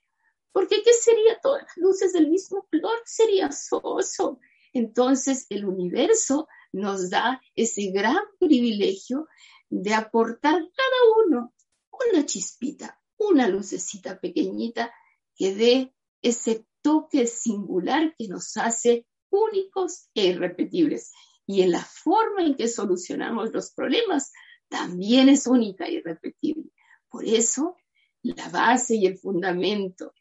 Porque 0.51 0.81
¿qué 0.83 0.93
sería 0.93 1.39
todas 1.41 1.63
las 1.63 1.77
luces 1.77 2.13
del 2.13 2.29
mismo 2.29 2.65
color? 2.71 2.97
Sería 3.05 3.51
soso. 3.51 4.39
Entonces 4.73 5.47
el 5.49 5.65
universo 5.65 6.47
nos 6.71 7.09
da 7.09 7.41
ese 7.55 7.91
gran 7.91 8.19
privilegio 8.39 9.27
de 9.69 9.93
aportar 9.93 10.53
cada 10.53 11.25
uno 11.25 11.53
una 12.11 12.25
chispita, 12.25 12.99
una 13.17 13.47
lucecita 13.47 14.19
pequeñita 14.19 14.93
que 15.35 15.55
dé 15.55 15.95
ese 16.21 16.65
toque 16.81 17.27
singular 17.27 18.15
que 18.17 18.27
nos 18.27 18.57
hace 18.57 19.05
únicos 19.29 20.09
e 20.13 20.27
irrepetibles. 20.27 21.11
Y 21.47 21.61
en 21.61 21.71
la 21.71 21.83
forma 21.83 22.43
en 22.43 22.55
que 22.55 22.67
solucionamos 22.67 23.53
los 23.53 23.71
problemas 23.71 24.31
también 24.67 25.29
es 25.29 25.47
única 25.47 25.85
e 25.85 25.93
irrepetible. 25.93 26.71
Por 27.09 27.25
eso, 27.25 27.77
la 28.21 28.49
base 28.49 28.95
y 28.95 29.05
el 29.05 29.17
fundamento 29.17 30.13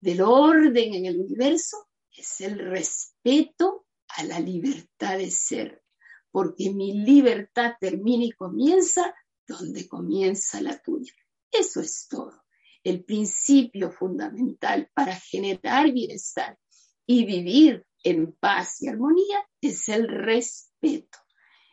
del 0.00 0.22
orden 0.22 0.94
en 0.94 1.06
el 1.06 1.20
universo 1.20 1.88
es 2.12 2.40
el 2.40 2.58
respeto 2.58 3.86
a 4.08 4.24
la 4.24 4.40
libertad 4.40 5.18
de 5.18 5.30
ser, 5.30 5.82
porque 6.30 6.70
mi 6.70 7.04
libertad 7.04 7.74
termina 7.80 8.24
y 8.24 8.32
comienza 8.32 9.14
donde 9.46 9.88
comienza 9.88 10.60
la 10.60 10.80
tuya. 10.80 11.12
Eso 11.50 11.80
es 11.80 12.06
todo 12.08 12.44
el 12.84 13.04
principio 13.04 13.90
fundamental 13.90 14.90
para 14.94 15.14
generar 15.14 15.92
bienestar 15.92 16.58
y 17.06 17.24
vivir 17.24 17.84
en 18.02 18.32
paz 18.32 18.82
y 18.82 18.88
armonía 18.88 19.46
es 19.60 19.88
el 19.88 20.08
respeto. 20.08 21.18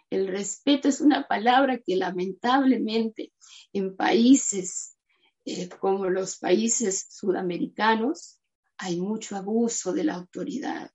El 0.09 0.27
respeto 0.27 0.87
es 0.87 1.01
una 1.01 1.27
palabra 1.27 1.79
que 1.79 1.95
lamentablemente 1.95 3.33
en 3.73 3.95
países 3.95 4.97
eh, 5.45 5.69
como 5.69 6.09
los 6.09 6.37
países 6.37 7.07
sudamericanos 7.09 8.39
hay 8.77 8.99
mucho 8.99 9.35
abuso 9.35 9.93
de 9.93 10.03
la 10.03 10.15
autoridad. 10.15 10.91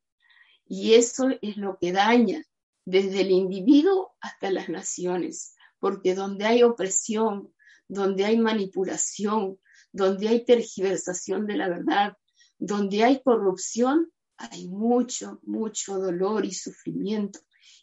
Y 0.66 0.94
eso 0.94 1.28
es 1.40 1.56
lo 1.56 1.78
que 1.78 1.92
daña 1.92 2.42
desde 2.90 3.20
el 3.20 3.30
individuo 3.30 4.16
hasta 4.20 4.50
las 4.50 4.68
naciones, 4.68 5.54
porque 5.78 6.14
donde 6.14 6.44
hay 6.44 6.62
opresión, 6.64 7.54
donde 7.86 8.24
hay 8.24 8.36
manipulación, 8.36 9.58
donde 9.92 10.28
hay 10.28 10.44
tergiversación 10.44 11.46
de 11.46 11.56
la 11.56 11.68
verdad, 11.68 12.16
donde 12.58 13.04
hay 13.04 13.22
corrupción, 13.22 14.10
hay 14.36 14.68
mucho, 14.68 15.40
mucho 15.44 15.98
dolor 15.98 16.44
y 16.44 16.52
sufrimiento. 16.52 17.40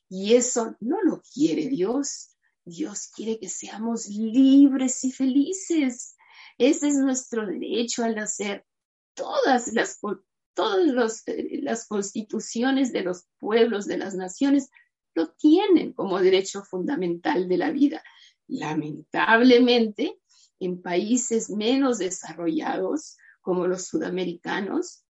Y 0.09 0.35
eso 0.35 0.75
no 0.79 1.01
lo 1.03 1.21
quiere 1.21 1.67
Dios. 1.67 2.35
Dios 2.65 3.09
quiere 3.15 3.39
que 3.39 3.49
seamos 3.49 4.07
libres 4.07 5.03
y 5.05 5.11
felices. 5.11 6.15
Ese 6.57 6.89
es 6.89 6.95
nuestro 6.95 7.45
derecho 7.45 8.03
al 8.03 8.15
nacer. 8.15 8.65
Todas 9.13 9.71
las, 9.73 9.99
todas 10.53 11.23
eh, 11.27 11.59
las 11.61 11.87
constituciones 11.87 12.91
de 12.91 13.03
los 13.03 13.25
pueblos, 13.39 13.85
de 13.85 13.97
las 13.97 14.15
naciones, 14.15 14.69
lo 15.17 15.29
tienen 15.29 15.93
como 15.93 16.19
derecho 16.19 16.63
fundamental 16.63 17.49
de 17.49 17.57
la 17.57 17.71
vida. 17.71 18.03
Lamentablemente, 18.47 20.19
en 20.59 20.79
países 20.83 21.49
menos 21.49 21.97
desarrollados 21.97 23.17
como 23.41 23.65
los 23.65 23.87
sudamericanos, 23.87 25.03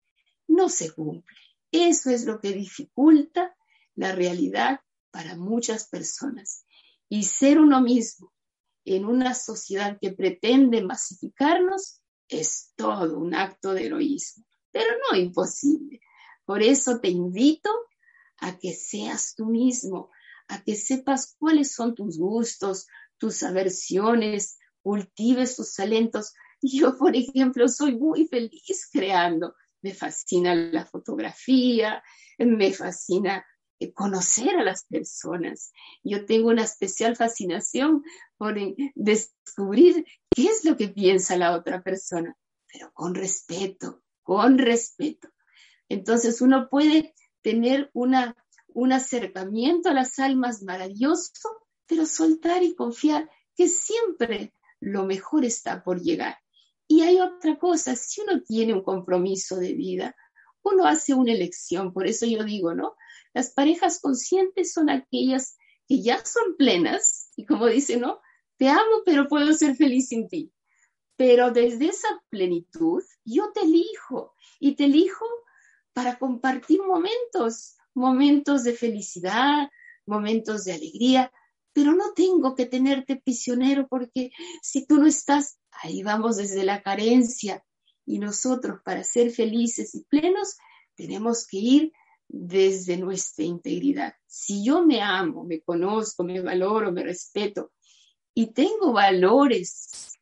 no 0.48 0.70
se 0.70 0.92
cumple. 0.94 1.36
Eso 1.72 2.10
es 2.10 2.26
lo 2.26 2.40
que 2.40 2.54
dificulta 2.54 3.54
la 3.96 4.14
realidad 4.14 4.80
para 5.12 5.36
muchas 5.36 5.90
personas. 5.90 6.66
Y 7.10 7.24
ser 7.24 7.60
uno 7.60 7.82
mismo 7.82 8.32
en 8.86 9.04
una 9.04 9.34
sociedad 9.34 9.98
que 10.00 10.14
pretende 10.14 10.82
masificarnos 10.84 12.00
es 12.30 12.72
todo 12.78 13.20
un 13.20 13.36
acto 13.36 13.74
de 13.74 13.88
heroísmo, 13.88 14.46
pero 14.72 14.88
no 15.12 15.18
imposible. 15.18 16.00
Por 16.46 16.64
eso 16.64 17.02
te 17.02 17.10
invito 17.10 17.70
a 18.40 18.58
que 18.58 18.74
seas 18.74 19.36
tú 19.36 19.46
mismo, 19.46 20.12
a 20.48 20.64
que 20.64 20.76
sepas 20.76 21.36
cuáles 21.38 21.74
son 21.74 21.96
tus 21.96 22.18
gustos, 22.18 22.88
tus 23.18 23.44
aversiones, 23.44 24.58
cultives 24.82 25.56
sus 25.56 25.74
talentos. 25.76 26.34
Yo, 26.62 26.98
por 26.98 27.16
ejemplo, 27.16 27.68
soy 27.68 27.96
muy 27.96 28.28
feliz 28.28 28.90
creando. 28.92 29.56
Me 29.82 29.94
fascina 29.94 30.56
la 30.56 30.86
fotografía, 30.86 32.04
me 32.40 32.74
fascina 32.74 33.46
eh, 33.80 33.94
conocer 33.94 34.56
a 34.56 34.64
las 34.64 34.86
personas. 34.86 35.72
Yo 36.04 36.26
tengo 36.26 36.50
una 36.50 36.64
especial 36.64 37.16
fascinación 37.16 38.04
por 38.38 38.58
eh, 38.58 38.76
descubrir 38.96 40.06
qué 40.36 40.46
es 40.48 40.66
lo 40.66 40.78
que 40.78 40.88
piensa 40.88 41.38
la 41.38 41.56
otra 41.56 41.84
persona, 41.84 42.36
pero 42.72 42.92
con 42.94 43.14
respeto, 43.14 44.02
con 44.24 44.58
respeto. 44.58 45.30
Entonces 45.90 46.42
uno 46.42 46.70
puede 46.70 47.14
tener 47.42 47.90
una, 47.94 48.36
un 48.68 48.94
acercamiento 48.94 49.90
a 49.90 49.94
las 49.94 50.20
almas 50.20 50.64
maravilloso, 50.64 51.50
pero 51.86 52.06
soltar 52.06 52.64
y 52.64 52.76
confiar 52.76 53.30
que 53.56 53.68
siempre 53.68 54.54
lo 54.80 55.06
mejor 55.06 55.46
está 55.46 55.84
por 55.84 56.02
llegar. 56.02 56.38
Y 56.88 57.02
hay 57.02 57.20
otra 57.20 57.58
cosa, 57.58 57.96
si 57.96 58.22
uno 58.22 58.42
tiene 58.44 58.74
un 58.74 58.84
compromiso 58.84 59.58
de 59.58 59.74
vida, 59.74 60.16
uno 60.64 60.86
hace 60.86 61.14
una 61.14 61.34
elección, 61.34 61.94
por 61.94 62.08
eso 62.08 62.26
yo 62.26 62.44
digo, 62.44 62.74
¿no? 62.74 62.96
Las 63.34 63.52
parejas 63.52 64.00
conscientes 64.00 64.74
son 64.74 64.90
aquellas 64.90 65.58
que 65.88 66.02
ya 66.02 66.24
son 66.26 66.56
plenas 66.58 67.32
y 67.36 67.46
como 67.46 67.68
dice, 67.68 67.98
¿no? 67.98 68.20
Te 68.58 68.70
amo, 68.70 69.04
pero 69.06 69.28
puedo 69.28 69.54
ser 69.54 69.76
feliz 69.76 70.10
sin 70.10 70.28
ti. 70.28 70.52
Pero 71.16 71.52
desde 71.52 71.88
esa 71.88 72.08
plenitud, 72.30 73.04
yo 73.26 73.52
te 73.54 73.62
elijo 73.62 74.34
y 74.60 74.76
te 74.76 74.86
elijo 74.86 75.26
para 75.98 76.20
compartir 76.20 76.80
momentos, 76.84 77.76
momentos 77.96 78.64
de 78.64 78.74
felicidad, 78.74 79.68
momentos 80.06 80.64
de 80.64 80.74
alegría, 80.74 81.32
pero 81.74 81.94
no 81.94 82.14
tengo 82.14 82.54
que 82.54 82.68
tenerte 82.68 83.16
prisionero 83.16 83.88
porque 83.88 84.30
si 84.62 84.86
tú 84.86 85.00
no 85.00 85.08
estás, 85.08 85.58
ahí 85.72 86.04
vamos 86.04 86.38
desde 86.38 86.64
la 86.64 86.84
carencia. 86.84 87.66
Y 88.06 88.20
nosotros 88.20 88.80
para 88.86 89.04
ser 89.04 89.32
felices 89.32 89.96
y 89.96 90.04
plenos 90.04 90.58
tenemos 90.94 91.48
que 91.48 91.58
ir 91.58 91.94
desde 92.28 92.98
nuestra 92.98 93.46
integridad. 93.46 94.14
Si 94.28 94.64
yo 94.64 94.86
me 94.86 95.02
amo, 95.02 95.46
me 95.46 95.62
conozco, 95.62 96.24
me 96.24 96.42
valoro, 96.42 96.92
me 96.92 97.02
respeto 97.02 97.72
y 98.36 98.54
tengo 98.54 98.94
valores 98.94 100.14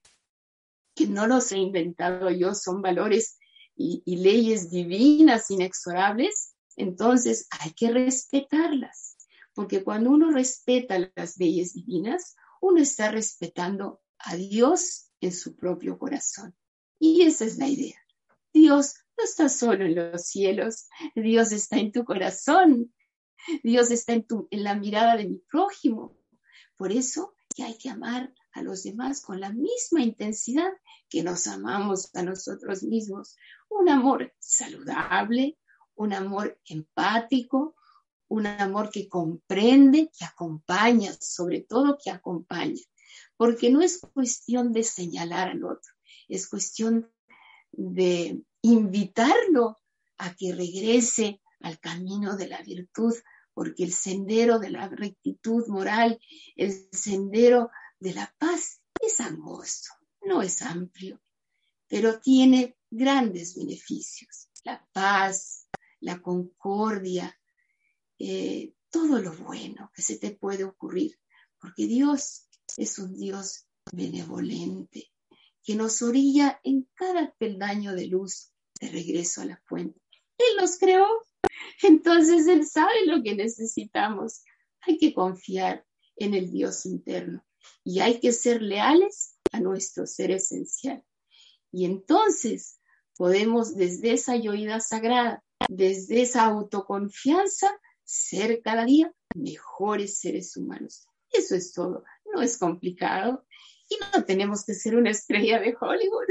que 0.96 1.06
no 1.06 1.28
los 1.28 1.52
he 1.52 1.58
inventado 1.58 2.30
yo, 2.30 2.56
son 2.56 2.82
valores 2.82 3.40
y, 3.76 4.16
leyes 4.16 4.70
divinas, 4.70 5.52
inexorables, 5.52 6.56
entonces 6.78 7.48
hay 7.52 7.74
que 7.74 7.92
respetarlas 7.92 9.16
porque 9.56 9.84
cuando 9.84 10.12
uno 10.12 10.32
respeta 10.32 11.12
las 11.16 11.38
leyes 11.38 11.74
divinas, 11.74 12.36
uno 12.62 12.82
está 12.82 13.10
respetando 13.10 14.02
a 14.20 14.36
Dios 14.36 15.10
en 15.22 15.32
su 15.32 15.56
propio 15.56 15.98
corazón. 15.98 16.54
Y 17.00 17.22
esa 17.22 17.46
es 17.46 17.58
la 17.58 17.70
idea. 17.70 17.98
Dios 18.54 18.96
no 19.18 19.24
está 19.24 19.48
solo 19.48 19.86
en 19.86 19.96
los 19.96 20.26
cielos, 20.28 20.90
Dios 21.16 21.54
está 21.54 21.78
en 21.78 21.94
tu 21.94 22.04
corazón, 22.04 22.94
Dios 23.64 23.92
está 23.92 24.12
en, 24.14 24.24
tu, 24.28 24.48
en 24.52 24.64
la 24.66 24.76
mirada 24.76 25.16
de 25.16 25.26
mi 25.26 25.38
prójimo. 25.38 26.18
Por 26.76 26.92
eso 26.92 27.34
que 27.56 27.64
hay 27.64 27.78
que 27.78 27.90
amar 27.90 28.34
a 28.56 28.63
los 28.63 28.84
demás 28.84 29.22
con 29.22 29.39
la 29.39 29.52
misma 29.52 30.02
intensidad 30.02 30.72
que 31.10 31.22
nos 31.22 31.46
amamos 31.46 32.10
a 32.15 32.24
nosotros 32.24 32.84
mismos. 32.84 33.38
Un 33.70 33.89
amor 33.89 34.34
saludable, 34.39 35.58
un 35.96 36.13
amor 36.13 36.58
empático, 36.65 37.76
un 38.30 38.48
amor 38.48 38.89
que 38.89 39.08
comprende, 39.08 40.10
que 40.18 40.26
acompaña, 40.26 41.13
sobre 41.20 41.62
todo 41.62 41.98
que 42.02 42.10
acompaña, 42.10 42.82
porque 43.38 43.70
no 43.70 43.82
es 43.82 44.00
cuestión 44.13 44.72
de 44.72 44.84
señalar 44.84 45.50
al 45.50 45.63
otro, 45.63 45.94
es 46.28 46.48
cuestión 46.48 47.12
de 47.72 48.41
invitarlo 48.62 49.78
a 50.18 50.34
que 50.34 50.56
regrese 50.56 51.41
al 51.60 51.78
camino 51.80 52.38
de 52.38 52.48
la 52.48 52.62
virtud, 52.62 53.13
porque 53.54 53.84
el 53.84 53.94
sendero 53.94 54.60
de 54.60 54.70
la 54.70 54.88
rectitud 54.88 55.68
moral, 55.68 56.20
el 56.56 56.89
sendero 56.91 57.70
de 58.06 58.13
la 58.13 58.32
paz 58.38 58.84
es 59.00 59.20
angosto, 59.20 59.89
no 60.22 60.44
es 60.44 60.62
amplio, 60.62 61.20
pero 61.88 62.20
tiene 62.20 62.78
grandes 62.91 63.56
beneficios. 63.56 64.48
La 64.63 64.88
paz, 64.94 65.68
la 66.02 66.22
concordia, 66.22 67.36
eh, 68.20 68.76
todo 68.91 69.20
lo 69.20 69.34
bueno 69.34 69.91
que 69.91 70.04
se 70.04 70.20
te 70.20 70.30
puede 70.30 70.65
ocurrir, 70.65 71.20
porque 71.60 71.88
Dios 71.88 72.48
es 72.78 73.00
un 73.00 73.15
Dios 73.15 73.65
benevolente 73.91 75.12
que 75.63 75.74
nos 75.74 76.04
orilla 76.04 76.60
en 76.63 76.88
cada 76.94 77.34
peldaño 77.39 77.96
de 77.96 78.06
luz 78.06 78.52
de 78.80 78.89
regreso 78.89 79.41
a 79.41 79.46
la 79.46 79.60
fuente. 79.65 80.00
Él 80.38 80.58
nos 80.62 80.78
creó, 80.78 81.08
entonces 81.82 82.46
Él 82.46 82.68
sabe 82.68 83.08
lo 83.08 83.24
que 83.24 83.34
necesitamos. 83.34 84.44
Hay 84.82 85.00
que 85.00 85.12
confiar 85.12 85.84
en 86.18 86.36
el 86.36 86.52
Dios 86.52 86.86
interno 86.86 87.44
y 87.84 87.99
hay 87.99 88.19
que 88.19 88.32
ser 88.32 88.62
leales 88.62 89.36
a 89.51 89.60
nuestro 89.60 90.06
ser 90.06 90.32
esencial. 90.32 91.04
Y 91.71 91.86
entonces 91.86 92.80
podemos 93.17 93.75
desde 93.75 94.13
esa 94.13 94.36
yoída 94.36 94.80
sagrada, 94.80 95.43
desde 95.69 96.21
esa 96.21 96.45
autoconfianza, 96.45 97.69
ser 98.04 98.62
cada 98.62 98.86
día 98.86 99.13
mejores 99.36 100.19
seres 100.19 100.56
humanos. 100.56 101.08
Eso 101.32 101.56
es 101.56 101.73
todo, 101.73 102.04
no 102.34 102.41
es 102.41 102.58
complicado. 102.58 103.45
Y 103.88 103.97
no 104.13 104.25
tenemos 104.25 104.65
que 104.65 104.73
ser 104.73 104.95
una 104.95 105.12
estrella 105.12 105.60
de 105.60 105.75
Hollywood, 105.80 106.25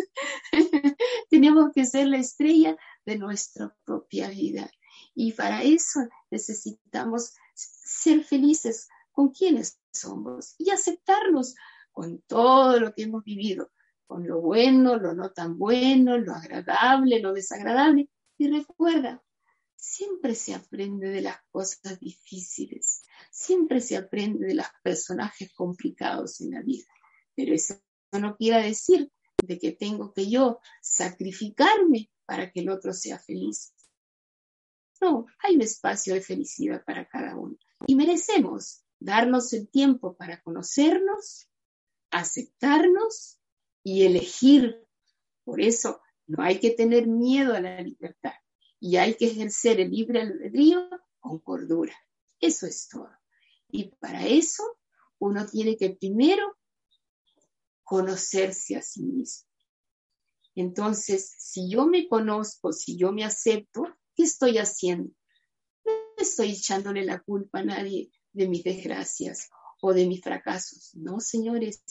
tenemos 1.30 1.72
que 1.72 1.84
ser 1.86 2.08
la 2.08 2.18
estrella 2.18 2.76
de 3.06 3.16
nuestra 3.16 3.76
propia 3.84 4.28
vida. 4.28 4.70
Y 5.14 5.32
para 5.32 5.62
eso 5.62 6.00
necesitamos 6.30 7.34
ser 7.54 8.24
felices 8.24 8.88
con 9.14 9.30
quienes 9.30 9.80
somos 9.92 10.56
y 10.58 10.70
aceptarnos 10.70 11.54
con 11.92 12.20
todo 12.22 12.80
lo 12.80 12.92
que 12.92 13.04
hemos 13.04 13.22
vivido, 13.24 13.70
con 14.06 14.26
lo 14.26 14.40
bueno, 14.40 14.96
lo 14.96 15.14
no 15.14 15.30
tan 15.30 15.56
bueno, 15.56 16.18
lo 16.18 16.34
agradable, 16.34 17.20
lo 17.20 17.32
desagradable. 17.32 18.10
Y 18.36 18.48
recuerda, 18.48 19.22
siempre 19.76 20.34
se 20.34 20.54
aprende 20.54 21.08
de 21.10 21.22
las 21.22 21.38
cosas 21.52 22.00
difíciles, 22.00 23.04
siempre 23.30 23.80
se 23.80 23.96
aprende 23.96 24.48
de 24.48 24.54
los 24.54 24.66
personajes 24.82 25.54
complicados 25.54 26.40
en 26.40 26.50
la 26.50 26.62
vida. 26.62 26.88
Pero 27.36 27.54
eso 27.54 27.76
no 28.12 28.36
quiere 28.36 28.64
decir 28.64 29.10
de 29.46 29.58
que 29.60 29.72
tengo 29.72 30.12
que 30.12 30.28
yo 30.28 30.58
sacrificarme 30.82 32.10
para 32.26 32.50
que 32.50 32.60
el 32.60 32.68
otro 32.68 32.92
sea 32.92 33.20
feliz. 33.20 33.72
No, 35.00 35.26
hay 35.38 35.54
un 35.54 35.62
espacio 35.62 36.14
de 36.14 36.20
felicidad 36.20 36.82
para 36.84 37.06
cada 37.06 37.36
uno. 37.36 37.56
Y 37.86 37.94
merecemos 37.94 38.83
darnos 39.04 39.52
el 39.52 39.68
tiempo 39.68 40.16
para 40.16 40.42
conocernos, 40.42 41.48
aceptarnos 42.10 43.38
y 43.82 44.04
elegir. 44.04 44.82
Por 45.44 45.60
eso 45.60 46.00
no 46.26 46.42
hay 46.42 46.58
que 46.58 46.70
tener 46.70 47.06
miedo 47.06 47.54
a 47.54 47.60
la 47.60 47.82
libertad 47.82 48.32
y 48.80 48.96
hay 48.96 49.14
que 49.14 49.26
ejercer 49.26 49.78
el 49.78 49.90
libre 49.90 50.22
albedrío 50.22 50.88
con 51.20 51.38
cordura. 51.38 51.94
Eso 52.40 52.66
es 52.66 52.88
todo. 52.88 53.10
Y 53.68 53.90
para 53.96 54.26
eso 54.26 54.62
uno 55.18 55.46
tiene 55.46 55.76
que 55.76 55.90
primero 55.90 56.56
conocerse 57.82 58.76
a 58.76 58.82
sí 58.82 59.02
mismo. 59.02 59.50
Entonces, 60.54 61.34
si 61.38 61.68
yo 61.68 61.86
me 61.86 62.08
conozco, 62.08 62.72
si 62.72 62.96
yo 62.96 63.12
me 63.12 63.24
acepto, 63.24 63.82
¿qué 64.14 64.22
estoy 64.22 64.56
haciendo? 64.56 65.12
No 65.84 65.92
estoy 66.16 66.52
echándole 66.52 67.04
la 67.04 67.20
culpa 67.20 67.58
a 67.58 67.64
nadie 67.64 68.10
de 68.34 68.48
mis 68.48 68.62
desgracias 68.62 69.48
o 69.80 69.94
de 69.94 70.06
mis 70.06 70.20
fracasos. 70.20 70.90
No, 70.94 71.20
señores, 71.20 71.82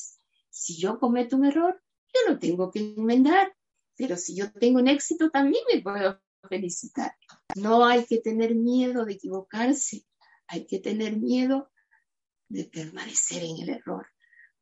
si 0.49 0.77
yo 0.77 0.99
cometo 0.99 1.35
un 1.37 1.45
error, 1.45 1.81
yo 2.13 2.31
lo 2.31 2.39
tengo 2.39 2.69
que 2.69 2.93
enmendar, 2.95 3.55
pero 3.95 4.17
si 4.17 4.35
yo 4.35 4.51
tengo 4.51 4.79
un 4.79 4.87
éxito, 4.87 5.31
también 5.31 5.63
me 5.73 5.81
puedo 5.81 6.21
felicitar. 6.47 7.15
No 7.55 7.85
hay 7.85 8.05
que 8.05 8.19
tener 8.19 8.53
miedo 8.53 9.05
de 9.05 9.13
equivocarse, 9.13 10.05
hay 10.47 10.67
que 10.67 10.79
tener 10.79 11.17
miedo 11.17 11.71
de 12.49 12.65
permanecer 12.65 13.43
en 13.43 13.57
el 13.63 13.69
error, 13.69 14.05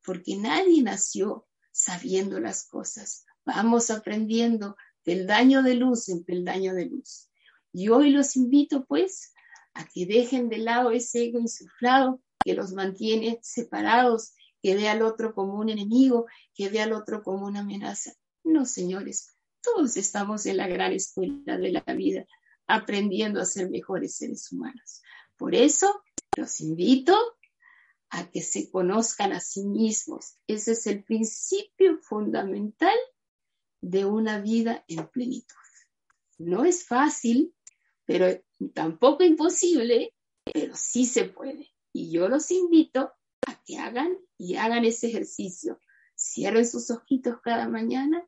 porque 0.03 0.37
nadie 0.37 0.81
nació 0.81 1.47
sabiendo 1.71 2.39
las 2.39 2.67
cosas. 2.67 3.25
Vamos 3.45 3.89
aprendiendo 3.89 4.77
peldaño 5.03 5.63
de 5.63 5.75
luz 5.75 6.09
en 6.09 6.23
peldaño 6.23 6.73
de 6.73 6.85
luz. 6.85 7.29
Y 7.73 7.89
hoy 7.89 8.11
los 8.11 8.35
invito 8.35 8.85
pues 8.85 9.33
a 9.73 9.85
que 9.87 10.05
dejen 10.05 10.49
de 10.49 10.57
lado 10.57 10.91
ese 10.91 11.25
ego 11.25 11.39
insuflado 11.39 12.21
que 12.43 12.53
los 12.53 12.73
mantiene 12.73 13.39
separados, 13.41 14.33
que 14.61 14.75
ve 14.75 14.89
al 14.89 15.01
otro 15.01 15.33
como 15.33 15.59
un 15.59 15.69
enemigo, 15.69 16.25
que 16.53 16.69
ve 16.69 16.81
al 16.81 16.93
otro 16.93 17.23
como 17.23 17.45
una 17.45 17.61
amenaza. 17.61 18.13
No, 18.43 18.65
señores, 18.65 19.35
todos 19.61 19.97
estamos 19.97 20.45
en 20.45 20.57
la 20.57 20.67
gran 20.67 20.91
escuela 20.91 21.57
de 21.57 21.71
la 21.71 21.83
vida, 21.93 22.25
aprendiendo 22.67 23.41
a 23.41 23.45
ser 23.45 23.69
mejores 23.69 24.15
seres 24.15 24.51
humanos. 24.51 25.01
Por 25.37 25.55
eso, 25.55 26.03
los 26.35 26.61
invito 26.61 27.17
a 28.09 28.29
que 28.29 28.41
se 28.41 28.69
conozcan 28.69 29.31
a 29.31 29.39
sí 29.39 29.63
mismos. 29.63 30.35
Ese 30.47 30.73
es 30.73 30.85
el 30.87 31.03
principio 31.03 31.97
fundamental 31.99 32.95
de 33.81 34.05
una 34.05 34.39
vida 34.39 34.83
en 34.87 35.07
plenitud. 35.07 35.55
No 36.37 36.65
es 36.65 36.85
fácil, 36.85 37.53
pero 38.11 38.43
tampoco 38.73 39.23
imposible, 39.23 40.13
pero 40.43 40.75
sí 40.75 41.05
se 41.05 41.23
puede. 41.23 41.71
Y 41.93 42.11
yo 42.11 42.27
los 42.27 42.51
invito 42.51 43.13
a 43.47 43.63
que 43.63 43.77
hagan 43.77 44.17
y 44.37 44.57
hagan 44.57 44.83
ese 44.83 45.07
ejercicio. 45.07 45.79
Cierren 46.13 46.67
sus 46.67 46.91
ojitos 46.91 47.39
cada 47.41 47.69
mañana, 47.69 48.27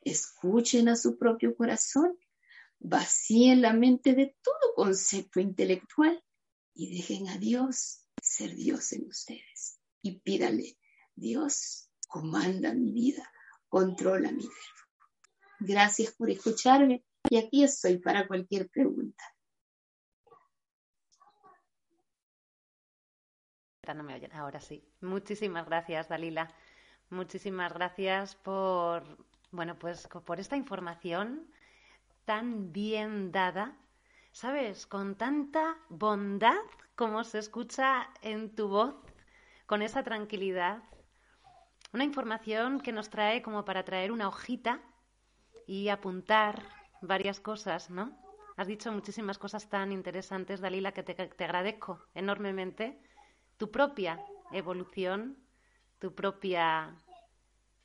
escuchen 0.00 0.88
a 0.88 0.96
su 0.96 1.18
propio 1.18 1.54
corazón, 1.54 2.18
vacíen 2.78 3.60
la 3.60 3.74
mente 3.74 4.14
de 4.14 4.34
todo 4.42 4.74
concepto 4.74 5.38
intelectual 5.38 6.24
y 6.74 6.96
dejen 6.96 7.28
a 7.28 7.36
Dios 7.36 8.06
ser 8.22 8.54
Dios 8.54 8.90
en 8.92 9.06
ustedes. 9.06 9.80
Y 10.00 10.20
pídale, 10.20 10.78
Dios, 11.14 11.90
comanda 12.08 12.72
mi 12.72 12.90
vida, 12.90 13.30
controla 13.68 14.32
mi 14.32 14.44
verbo. 14.44 14.54
Gracias 15.60 16.12
por 16.12 16.30
escucharme 16.30 17.04
y 17.28 17.36
aquí 17.36 17.64
estoy 17.64 17.98
para 17.98 18.26
cualquier 18.26 18.68
pregunta. 18.68 19.24
Ahora 24.32 24.60
sí. 24.60 24.84
Muchísimas 25.00 25.66
gracias, 25.66 26.08
Dalila. 26.08 26.48
Muchísimas 27.08 27.72
gracias 27.72 28.36
por, 28.36 29.02
bueno, 29.50 29.76
pues 29.78 30.06
por 30.24 30.38
esta 30.38 30.56
información 30.56 31.50
tan 32.24 32.72
bien 32.72 33.32
dada, 33.32 33.76
¿sabes? 34.30 34.86
Con 34.86 35.16
tanta 35.16 35.76
bondad 35.88 36.60
como 36.94 37.24
se 37.24 37.38
escucha 37.38 38.10
en 38.22 38.54
tu 38.54 38.68
voz, 38.68 38.94
con 39.66 39.82
esa 39.82 40.04
tranquilidad. 40.04 40.84
Una 41.92 42.04
información 42.04 42.80
que 42.80 42.92
nos 42.92 43.10
trae 43.10 43.42
como 43.42 43.64
para 43.64 43.84
traer 43.84 44.12
una 44.12 44.28
hojita 44.28 44.80
y 45.66 45.88
apuntar 45.88 46.62
varias 47.00 47.40
cosas, 47.40 47.90
¿no? 47.90 48.16
Has 48.56 48.66
dicho 48.66 48.92
muchísimas 48.92 49.38
cosas 49.38 49.68
tan 49.68 49.92
interesantes, 49.92 50.60
Dalila, 50.60 50.92
que 50.92 51.02
te, 51.02 51.14
te 51.14 51.44
agradezco 51.44 52.00
enormemente. 52.14 53.00
Tu 53.56 53.70
propia 53.70 54.22
evolución, 54.52 55.36
tu 55.98 56.14
propia 56.14 56.94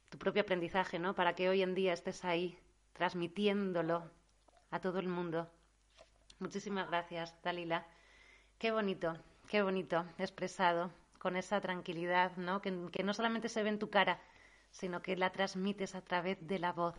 tu 0.09 0.17
propio 0.17 0.43
aprendizaje, 0.43 0.99
¿no? 0.99 1.15
Para 1.15 1.33
que 1.35 1.49
hoy 1.49 1.61
en 1.61 1.75
día 1.75 1.93
estés 1.93 2.23
ahí 2.23 2.57
transmitiéndolo 2.93 4.09
a 4.71 4.79
todo 4.79 4.99
el 4.99 5.07
mundo. 5.07 5.49
Muchísimas 6.39 6.87
gracias, 6.87 7.35
Dalila. 7.43 7.85
Qué 8.57 8.71
bonito, 8.71 9.17
qué 9.49 9.61
bonito 9.61 10.05
expresado, 10.17 10.91
con 11.19 11.35
esa 11.35 11.59
tranquilidad, 11.59 12.35
¿no? 12.37 12.61
Que, 12.61 12.89
que 12.91 13.03
no 13.03 13.13
solamente 13.13 13.49
se 13.49 13.63
ve 13.63 13.69
en 13.69 13.79
tu 13.79 13.89
cara, 13.89 14.21
sino 14.71 15.01
que 15.01 15.17
la 15.17 15.31
transmites 15.31 15.95
a 15.95 16.01
través 16.01 16.45
de 16.47 16.59
la 16.59 16.71
voz. 16.71 16.95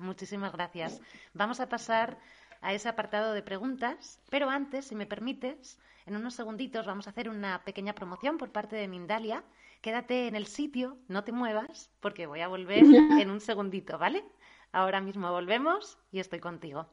Muchísimas 0.00 0.52
gracias. 0.52 1.00
Vamos 1.34 1.60
a 1.60 1.68
pasar 1.68 2.18
a 2.62 2.72
ese 2.74 2.88
apartado 2.88 3.32
de 3.32 3.42
preguntas, 3.42 4.20
pero 4.30 4.48
antes, 4.48 4.86
si 4.86 4.94
me 4.94 5.06
permites, 5.06 5.78
en 6.06 6.16
unos 6.16 6.34
segunditos 6.34 6.86
vamos 6.86 7.06
a 7.06 7.10
hacer 7.10 7.28
una 7.28 7.62
pequeña 7.64 7.94
promoción 7.94 8.38
por 8.38 8.50
parte 8.50 8.76
de 8.76 8.88
Mindalia. 8.88 9.44
Quédate 9.80 10.26
en 10.26 10.36
el 10.36 10.46
sitio, 10.46 10.98
no 11.08 11.24
te 11.24 11.32
muevas, 11.32 11.90
porque 12.00 12.26
voy 12.26 12.40
a 12.40 12.48
volver 12.48 12.84
en 13.24 13.30
un 13.30 13.40
segundito, 13.40 13.98
¿vale? 13.98 14.24
Ahora 14.72 15.00
mismo 15.00 15.30
volvemos 15.30 15.98
y 16.10 16.20
estoy 16.20 16.40
contigo. 16.40 16.88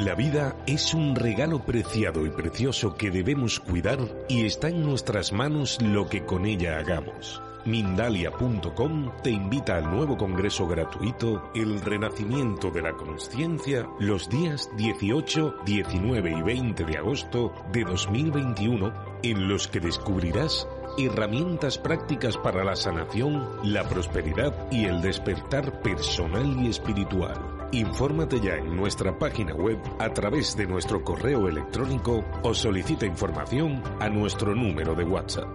La 0.00 0.14
vida 0.14 0.56
es 0.66 0.94
un 0.94 1.14
regalo 1.14 1.62
preciado 1.62 2.24
y 2.24 2.30
precioso 2.30 2.94
que 2.94 3.10
debemos 3.10 3.60
cuidar 3.60 3.98
y 4.30 4.46
está 4.46 4.70
en 4.70 4.82
nuestras 4.82 5.30
manos 5.30 5.78
lo 5.82 6.08
que 6.08 6.24
con 6.24 6.46
ella 6.46 6.78
hagamos. 6.78 7.42
Mindalia.com 7.66 9.12
te 9.22 9.28
invita 9.28 9.76
al 9.76 9.90
nuevo 9.94 10.16
congreso 10.16 10.66
gratuito 10.66 11.50
El 11.54 11.82
Renacimiento 11.82 12.70
de 12.70 12.80
la 12.80 12.94
Consciencia 12.94 13.86
los 13.98 14.30
días 14.30 14.70
18, 14.78 15.56
19 15.66 16.30
y 16.30 16.42
20 16.44 16.84
de 16.86 16.96
agosto 16.96 17.52
de 17.70 17.84
2021 17.84 18.94
en 19.22 19.48
los 19.48 19.68
que 19.68 19.80
descubrirás 19.80 20.66
herramientas 20.96 21.76
prácticas 21.76 22.38
para 22.38 22.64
la 22.64 22.74
sanación, 22.74 23.46
la 23.64 23.86
prosperidad 23.86 24.54
y 24.72 24.86
el 24.86 25.02
despertar 25.02 25.82
personal 25.82 26.56
y 26.64 26.70
espiritual 26.70 27.49
Infórmate 27.72 28.40
ya 28.40 28.56
en 28.56 28.74
nuestra 28.74 29.16
página 29.16 29.54
web 29.54 29.78
a 30.00 30.12
través 30.12 30.56
de 30.56 30.66
nuestro 30.66 31.04
correo 31.04 31.46
electrónico 31.46 32.24
o 32.42 32.52
solicita 32.52 33.06
información 33.06 33.80
a 34.00 34.08
nuestro 34.08 34.56
número 34.56 34.96
de 34.96 35.04
WhatsApp. 35.04 35.48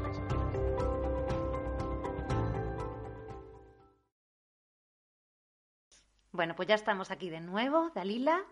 Bueno, 6.31 6.55
pues 6.55 6.69
ya 6.69 6.75
estamos 6.75 7.11
aquí 7.11 7.29
de 7.29 7.41
nuevo, 7.41 7.91
Dalila, 7.93 8.45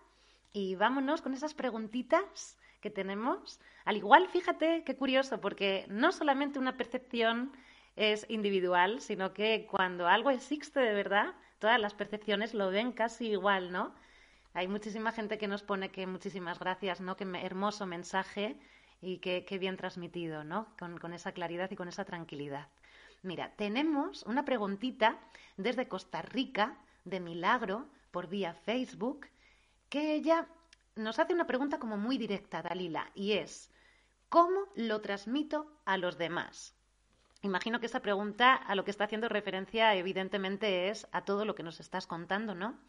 y 0.52 0.76
vámonos 0.76 1.22
con 1.22 1.34
esas 1.34 1.54
preguntitas 1.54 2.58
que 2.82 2.90
tenemos. 2.90 3.62
Al 3.86 3.96
igual, 3.96 4.28
fíjate 4.28 4.84
qué 4.84 4.98
curioso, 4.98 5.40
porque 5.40 5.86
no 5.88 6.12
solamente 6.12 6.60
una 6.60 6.76
percepción 6.76 7.54
es 7.96 8.26
individual, 8.28 9.00
sino 9.00 9.34
que 9.34 9.68
cuando 9.72 10.06
algo 10.06 10.32
existe 10.32 10.82
de 10.82 10.94
verdad, 10.94 11.34
todas 11.64 11.80
las 11.80 11.94
percepciones 11.94 12.54
lo 12.54 12.72
ven 12.72 12.92
casi 12.92 13.28
igual, 13.28 13.72
¿no? 13.72 13.96
Hay 14.54 14.68
muchísima 14.68 15.14
gente 15.14 15.38
que 15.38 15.48
nos 15.48 15.64
pone 15.64 15.92
que 15.92 16.06
muchísimas 16.06 16.60
gracias, 16.60 17.00
¿no? 17.00 17.16
Qué 17.16 17.24
hermoso 17.42 17.86
mensaje 17.86 18.58
y 19.00 19.20
qué, 19.20 19.58
bien 19.62 19.78
transmitido, 19.78 20.44
¿no? 20.44 20.68
Con, 20.78 20.98
con 20.98 21.14
esa 21.14 21.32
claridad 21.32 21.72
y 21.72 21.78
con 21.78 21.88
esa 21.88 22.04
tranquilidad. 22.04 22.68
Mira, 23.22 23.54
tenemos 23.56 24.24
una 24.24 24.44
preguntita 24.44 25.18
desde 25.56 25.88
Costa 25.88 26.22
Rica, 26.22 26.76
de 27.06 27.22
Milagro, 27.22 27.88
por 28.12 28.28
vía 28.28 28.54
Facebook, 28.54 29.28
que 29.88 30.16
ella 30.16 30.50
nos 30.98 31.18
hace 31.18 31.34
una 31.34 31.48
pregunta 31.48 31.80
como 31.80 31.96
muy 31.96 32.18
directa, 32.18 32.62
Dalila, 32.62 33.10
y 33.16 33.32
es, 33.32 33.72
¿cómo 34.28 34.68
lo 34.76 35.00
transmito 35.00 35.72
a 35.86 35.96
los 35.96 36.18
demás? 36.18 36.76
Imagino 37.44 37.82
que 37.82 37.88
esa 37.88 38.02
pregunta 38.02 38.56
a 38.56 38.74
lo 38.74 38.86
que 38.86 38.92
está 38.92 39.04
haciendo 39.04 39.28
referencia 39.28 39.94
evidentemente 39.96 40.90
es 40.90 41.08
a 41.12 41.26
todo 41.26 41.44
lo 41.44 41.56
que 41.56 41.64
nos 41.64 41.82
estás 41.82 42.08
contando, 42.08 42.56
¿no? 42.56 42.80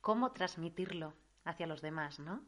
¿Cómo 0.00 0.32
transmitirlo 0.32 1.14
hacia 1.44 1.68
los 1.68 1.80
demás, 1.80 2.18
¿no? 2.18 2.44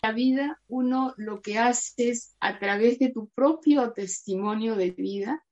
La 0.00 0.12
vida 0.12 0.58
uno 0.68 1.12
lo 1.18 1.42
que 1.42 1.58
hace 1.58 2.08
es 2.08 2.34
a 2.40 2.58
través 2.58 2.98
de 2.98 3.10
tu 3.10 3.28
propio 3.28 3.92
testimonio 3.92 4.74
de 4.74 4.90
vida, 4.90 5.44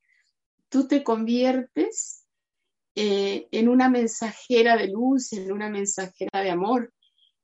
tú 0.70 0.88
te 0.88 1.04
conviertes 1.04 2.24
eh, 2.94 3.48
en 3.52 3.68
una 3.68 3.90
mensajera 3.90 4.78
de 4.78 4.88
luz, 4.88 5.34
en 5.34 5.52
una 5.52 5.68
mensajera 5.68 6.40
de 6.40 6.50
amor. 6.50 6.94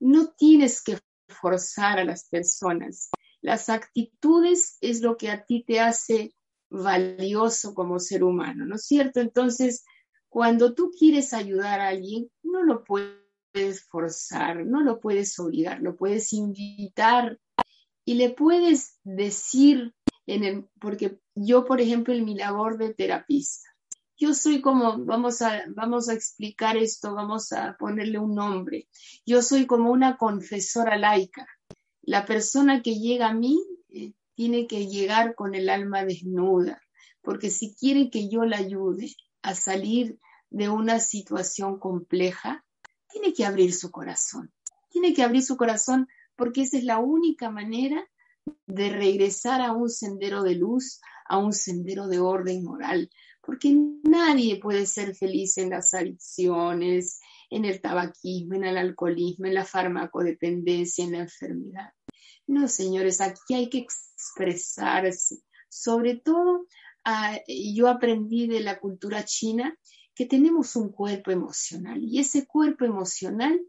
No 0.00 0.32
tienes 0.32 0.82
que 0.82 0.98
forzar 1.28 1.98
a 1.98 2.04
las 2.04 2.26
personas. 2.30 3.10
Las 3.42 3.68
actitudes 3.68 4.78
es 4.80 5.02
lo 5.02 5.18
que 5.18 5.28
a 5.30 5.44
ti 5.44 5.62
te 5.62 5.80
hace 5.80 6.32
valioso 6.70 7.74
como 7.74 7.98
ser 7.98 8.24
humano, 8.24 8.66
¿no 8.66 8.76
es 8.76 8.84
cierto? 8.84 9.20
Entonces, 9.20 9.84
cuando 10.28 10.74
tú 10.74 10.90
quieres 10.98 11.32
ayudar 11.32 11.80
a 11.80 11.88
alguien, 11.88 12.30
no 12.42 12.62
lo 12.62 12.84
puedes 12.84 13.84
forzar, 13.88 14.66
no 14.66 14.82
lo 14.82 15.00
puedes 15.00 15.38
obligar, 15.38 15.80
lo 15.80 15.96
puedes 15.96 16.32
invitar 16.32 17.38
y 18.04 18.14
le 18.14 18.30
puedes 18.30 18.98
decir, 19.02 19.94
en 20.26 20.44
el, 20.44 20.68
porque 20.80 21.18
yo, 21.34 21.64
por 21.64 21.80
ejemplo, 21.80 22.14
en 22.14 22.24
mi 22.24 22.34
labor 22.34 22.78
de 22.78 22.94
terapista, 22.94 23.70
yo 24.18 24.32
soy 24.32 24.60
como, 24.60 25.04
vamos 25.04 25.42
a, 25.42 25.64
vamos 25.68 26.08
a 26.08 26.14
explicar 26.14 26.76
esto, 26.76 27.14
vamos 27.14 27.52
a 27.52 27.76
ponerle 27.78 28.18
un 28.18 28.34
nombre, 28.34 28.88
yo 29.26 29.42
soy 29.42 29.66
como 29.66 29.90
una 29.90 30.16
confesora 30.16 30.96
laica. 30.96 31.46
La 32.02 32.24
persona 32.24 32.82
que 32.82 32.94
llega 32.94 33.28
a 33.28 33.34
mí 33.34 33.58
tiene 34.36 34.66
que 34.66 34.86
llegar 34.86 35.34
con 35.34 35.54
el 35.54 35.68
alma 35.68 36.04
desnuda, 36.04 36.80
porque 37.22 37.50
si 37.50 37.74
quiere 37.74 38.10
que 38.10 38.28
yo 38.28 38.44
la 38.44 38.58
ayude 38.58 39.16
a 39.42 39.54
salir 39.54 40.18
de 40.50 40.68
una 40.68 41.00
situación 41.00 41.80
compleja, 41.80 42.64
tiene 43.08 43.32
que 43.32 43.44
abrir 43.44 43.72
su 43.72 43.90
corazón. 43.90 44.52
Tiene 44.90 45.14
que 45.14 45.22
abrir 45.22 45.42
su 45.42 45.56
corazón 45.56 46.06
porque 46.36 46.62
esa 46.62 46.76
es 46.76 46.84
la 46.84 46.98
única 46.98 47.50
manera 47.50 48.06
de 48.66 48.90
regresar 48.90 49.60
a 49.60 49.72
un 49.72 49.88
sendero 49.88 50.42
de 50.42 50.54
luz, 50.54 51.00
a 51.26 51.38
un 51.38 51.52
sendero 51.52 52.06
de 52.06 52.20
orden 52.20 52.62
moral, 52.62 53.10
porque 53.40 53.74
nadie 54.04 54.60
puede 54.60 54.86
ser 54.86 55.16
feliz 55.16 55.56
en 55.58 55.70
las 55.70 55.94
adicciones, 55.94 57.20
en 57.48 57.64
el 57.64 57.80
tabaquismo, 57.80 58.54
en 58.54 58.64
el 58.64 58.76
alcoholismo, 58.76 59.46
en 59.46 59.54
la 59.54 59.64
farmacodependencia, 59.64 61.04
en 61.04 61.12
la 61.12 61.18
enfermedad. 61.20 61.95
No, 62.46 62.68
señores, 62.68 63.20
aquí 63.20 63.54
hay 63.54 63.68
que 63.68 63.78
expresarse. 63.78 65.42
Sobre 65.68 66.16
todo, 66.16 66.66
ah, 67.04 67.38
yo 67.48 67.88
aprendí 67.88 68.46
de 68.46 68.60
la 68.60 68.78
cultura 68.78 69.24
china 69.24 69.76
que 70.14 70.26
tenemos 70.26 70.76
un 70.76 70.90
cuerpo 70.90 71.30
emocional 71.30 72.02
y 72.02 72.20
ese 72.20 72.46
cuerpo 72.46 72.84
emocional 72.84 73.60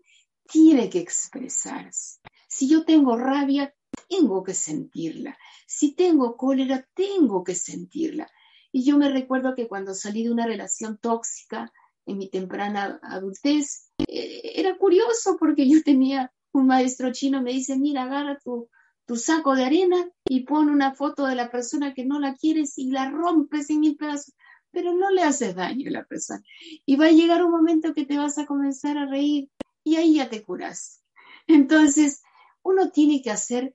tiene 0.48 0.90
que 0.90 1.00
expresarse. 1.00 2.20
Si 2.48 2.70
yo 2.70 2.86
tengo 2.86 3.18
rabia, 3.18 3.76
tengo 4.08 4.44
que 4.44 4.54
sentirla. 4.54 5.38
Si 5.68 5.94
tengo 5.94 6.38
cólera, 6.38 6.88
tengo 6.94 7.44
que 7.44 7.56
sentirla. 7.56 8.30
Y 8.72 8.86
yo 8.86 8.98
me 8.98 9.10
recuerdo 9.10 9.56
que 9.56 9.68
cuando 9.68 9.94
salí 9.94 10.24
de 10.24 10.32
una 10.32 10.46
relación 10.46 10.98
tóxica 10.98 11.72
en 12.06 12.18
mi 12.18 12.30
temprana 12.30 13.00
adultez, 13.04 13.92
eh, 14.08 14.54
era 14.56 14.78
curioso 14.78 15.36
porque 15.38 15.68
yo 15.70 15.84
tenía 15.84 16.32
un 16.58 16.68
maestro 16.68 17.12
chino 17.12 17.42
me 17.42 17.52
dice, 17.52 17.78
mira, 17.78 18.04
agarra 18.04 18.40
tu, 18.40 18.70
saco 19.16 19.56
de 19.56 19.66
arena 19.66 20.10
y 20.26 20.42
pon 20.42 20.70
una 20.70 20.94
foto 20.94 21.26
de 21.26 21.36
la 21.36 21.50
persona 21.50 21.94
que 21.94 22.06
no 22.06 22.20
la 22.20 22.36
quieres 22.36 22.78
y 22.78 22.92
la 22.92 23.10
rompes 23.10 23.70
en 23.70 23.80
mil 23.80 23.96
pedazos, 23.96 24.36
pero 24.72 24.94
no 24.94 25.12
le 25.12 25.24
haces 25.24 25.56
daño 25.56 25.88
a 25.88 25.92
la 25.92 26.04
persona. 26.04 26.44
Y 26.86 26.96
va 26.98 27.06
a 27.06 27.12
llegar 27.12 27.44
un 27.44 27.52
momento 27.52 27.94
que 27.94 28.06
te 28.06 28.18
vas 28.18 28.38
a 28.38 28.46
comenzar 28.46 28.98
a 28.98 29.06
reír 29.06 29.50
y 29.84 29.96
ahí 29.96 30.16
ya 30.16 30.30
te 30.30 30.44
curas. 30.44 31.04
Entonces, 31.48 32.22
uno 32.64 32.92
tiene 32.92 33.22
que 33.22 33.32
hacer 33.32 33.74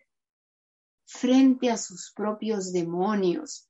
frente 1.06 1.70
a 1.70 1.78
sus 1.78 2.12
propios 2.12 2.72
demonios. 2.72 3.68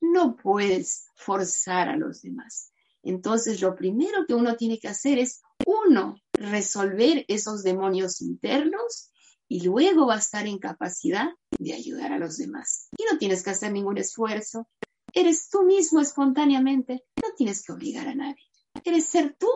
No 0.00 0.36
puedes 0.36 1.06
forzar 1.14 1.88
a 1.88 1.96
los 1.96 2.22
demás. 2.22 2.72
Entonces, 3.02 3.60
lo 3.60 3.74
primero 3.76 4.26
que 4.26 4.34
uno 4.34 4.56
tiene 4.56 4.78
que 4.78 4.88
hacer 4.88 5.18
es, 5.18 5.42
uno, 5.64 6.21
resolver 6.42 7.24
esos 7.28 7.62
demonios 7.62 8.20
internos 8.20 9.10
y 9.48 9.60
luego 9.64 10.06
va 10.06 10.16
a 10.16 10.18
estar 10.18 10.46
en 10.46 10.58
capacidad 10.58 11.28
de 11.58 11.74
ayudar 11.74 12.12
a 12.12 12.18
los 12.18 12.38
demás. 12.38 12.88
Y 12.96 13.04
no 13.10 13.18
tienes 13.18 13.42
que 13.42 13.50
hacer 13.50 13.72
ningún 13.72 13.98
esfuerzo. 13.98 14.68
Eres 15.12 15.48
tú 15.50 15.62
mismo 15.62 16.00
espontáneamente. 16.00 17.04
No 17.22 17.34
tienes 17.36 17.64
que 17.64 17.72
obligar 17.72 18.08
a 18.08 18.14
nadie. 18.14 18.42
Eres 18.84 19.06
ser 19.06 19.36
tú 19.38 19.48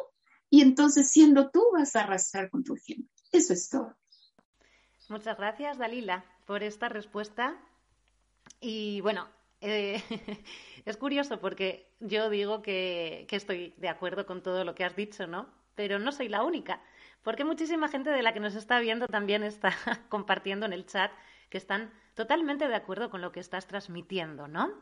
y 0.50 0.60
entonces 0.62 1.10
siendo 1.10 1.50
tú 1.50 1.64
vas 1.72 1.96
a 1.96 2.00
arrastrar 2.00 2.50
con 2.50 2.62
tu 2.62 2.74
ejemplo. 2.74 3.10
Eso 3.32 3.52
es 3.52 3.68
todo. 3.68 3.96
Muchas 5.08 5.36
gracias, 5.36 5.78
Dalila, 5.78 6.24
por 6.46 6.62
esta 6.62 6.88
respuesta. 6.88 7.56
Y 8.60 9.00
bueno, 9.00 9.28
eh, 9.60 10.02
es 10.84 10.96
curioso 10.96 11.40
porque 11.40 11.94
yo 12.00 12.30
digo 12.30 12.62
que, 12.62 13.26
estoy 13.30 13.74
de 13.78 13.88
acuerdo 13.88 14.26
con 14.26 14.42
todo 14.42 14.64
lo 14.64 14.74
que 14.74 14.84
has 14.84 14.96
dicho, 14.96 15.26
¿no? 15.26 15.48
Pero 15.76 16.00
no 16.00 16.10
soy 16.10 16.28
la 16.28 16.42
única, 16.42 16.80
porque 17.22 17.44
muchísima 17.44 17.86
gente 17.86 18.10
de 18.10 18.22
la 18.22 18.32
que 18.32 18.40
nos 18.40 18.56
está 18.56 18.80
viendo 18.80 19.06
también 19.06 19.44
está 19.44 19.72
compartiendo 20.08 20.66
en 20.66 20.72
el 20.72 20.86
chat 20.86 21.12
que 21.48 21.58
están 21.58 21.92
totalmente 22.14 22.66
de 22.66 22.74
acuerdo 22.74 23.08
con 23.08 23.20
lo 23.20 23.30
que 23.30 23.38
estás 23.38 23.68
transmitiendo, 23.68 24.48
¿no? 24.48 24.72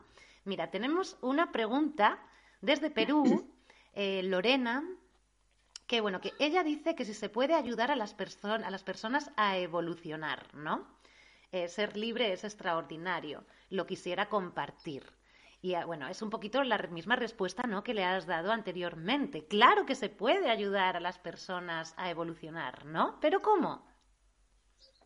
Mira, 0.45 0.71
tenemos 0.71 1.17
una 1.21 1.51
pregunta 1.51 2.19
desde 2.61 2.89
Perú, 2.89 3.47
eh, 3.93 4.23
Lorena, 4.23 4.83
que 5.85 6.01
bueno, 6.01 6.19
que 6.19 6.33
ella 6.39 6.63
dice 6.63 6.95
que 6.95 7.05
si 7.05 7.13
se 7.13 7.29
puede 7.29 7.53
ayudar 7.53 7.91
a 7.91 7.95
las, 7.95 8.15
a 8.43 8.71
las 8.71 8.83
personas 8.83 9.29
a 9.37 9.57
evolucionar, 9.59 10.51
¿no? 10.55 10.87
Eh, 11.51 11.67
ser 11.67 11.95
libre 11.95 12.33
es 12.33 12.43
extraordinario 12.43 13.45
lo 13.69 13.85
quisiera 13.85 14.29
compartir. 14.29 15.03
Y 15.65 15.73
ah, 15.73 15.83
bueno, 15.83 16.07
es 16.07 16.21
un 16.21 16.29
poquito 16.29 16.63
la 16.63 16.77
misma 16.91 17.15
respuesta 17.15 17.63
¿no? 17.63 17.83
que 17.83 17.95
le 17.95 18.03
has 18.03 18.27
dado 18.27 18.51
anteriormente. 18.51 19.47
Claro 19.47 19.87
que 19.87 19.95
se 19.95 20.09
puede 20.09 20.51
ayudar 20.51 20.95
a 20.95 20.99
las 20.99 21.17
personas 21.17 21.95
a 21.97 22.11
evolucionar, 22.11 22.85
¿no? 22.85 23.17
Pero 23.19 23.41
¿cómo? 23.41 23.83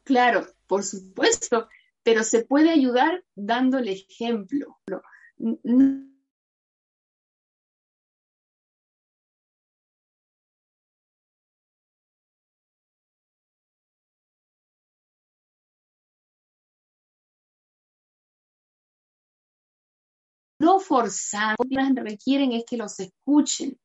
Claro, 0.04 0.46
por 0.68 0.84
supuesto, 0.84 1.70
pero 2.04 2.24
se 2.24 2.44
puede 2.44 2.72
ayudar 2.72 3.24
dándole 3.36 3.94
ejemplo. 3.94 4.82
no 5.38 6.09
forzando, 20.90 22.02
requieren 22.02 22.52
es 22.52 22.66
que 22.66 22.76
los 22.76 23.00
escuchen, 23.00 23.80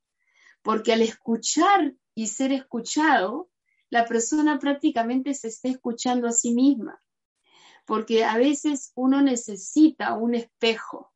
porque 0.63 0.95
al 0.95 1.03
escuchar 1.03 1.93
y 2.15 2.29
ser 2.29 2.51
escuchado, 2.51 3.51
la 3.91 4.07
persona 4.07 4.59
prácticamente 4.59 5.35
se 5.35 5.49
está 5.49 5.69
escuchando 5.69 6.27
a 6.27 6.33
sí 6.33 6.55
misma, 6.55 6.99
porque 7.85 8.25
a 8.25 8.39
veces 8.39 8.93
uno 8.95 9.21
necesita 9.21 10.15
un 10.15 10.35
espejo, 10.35 11.13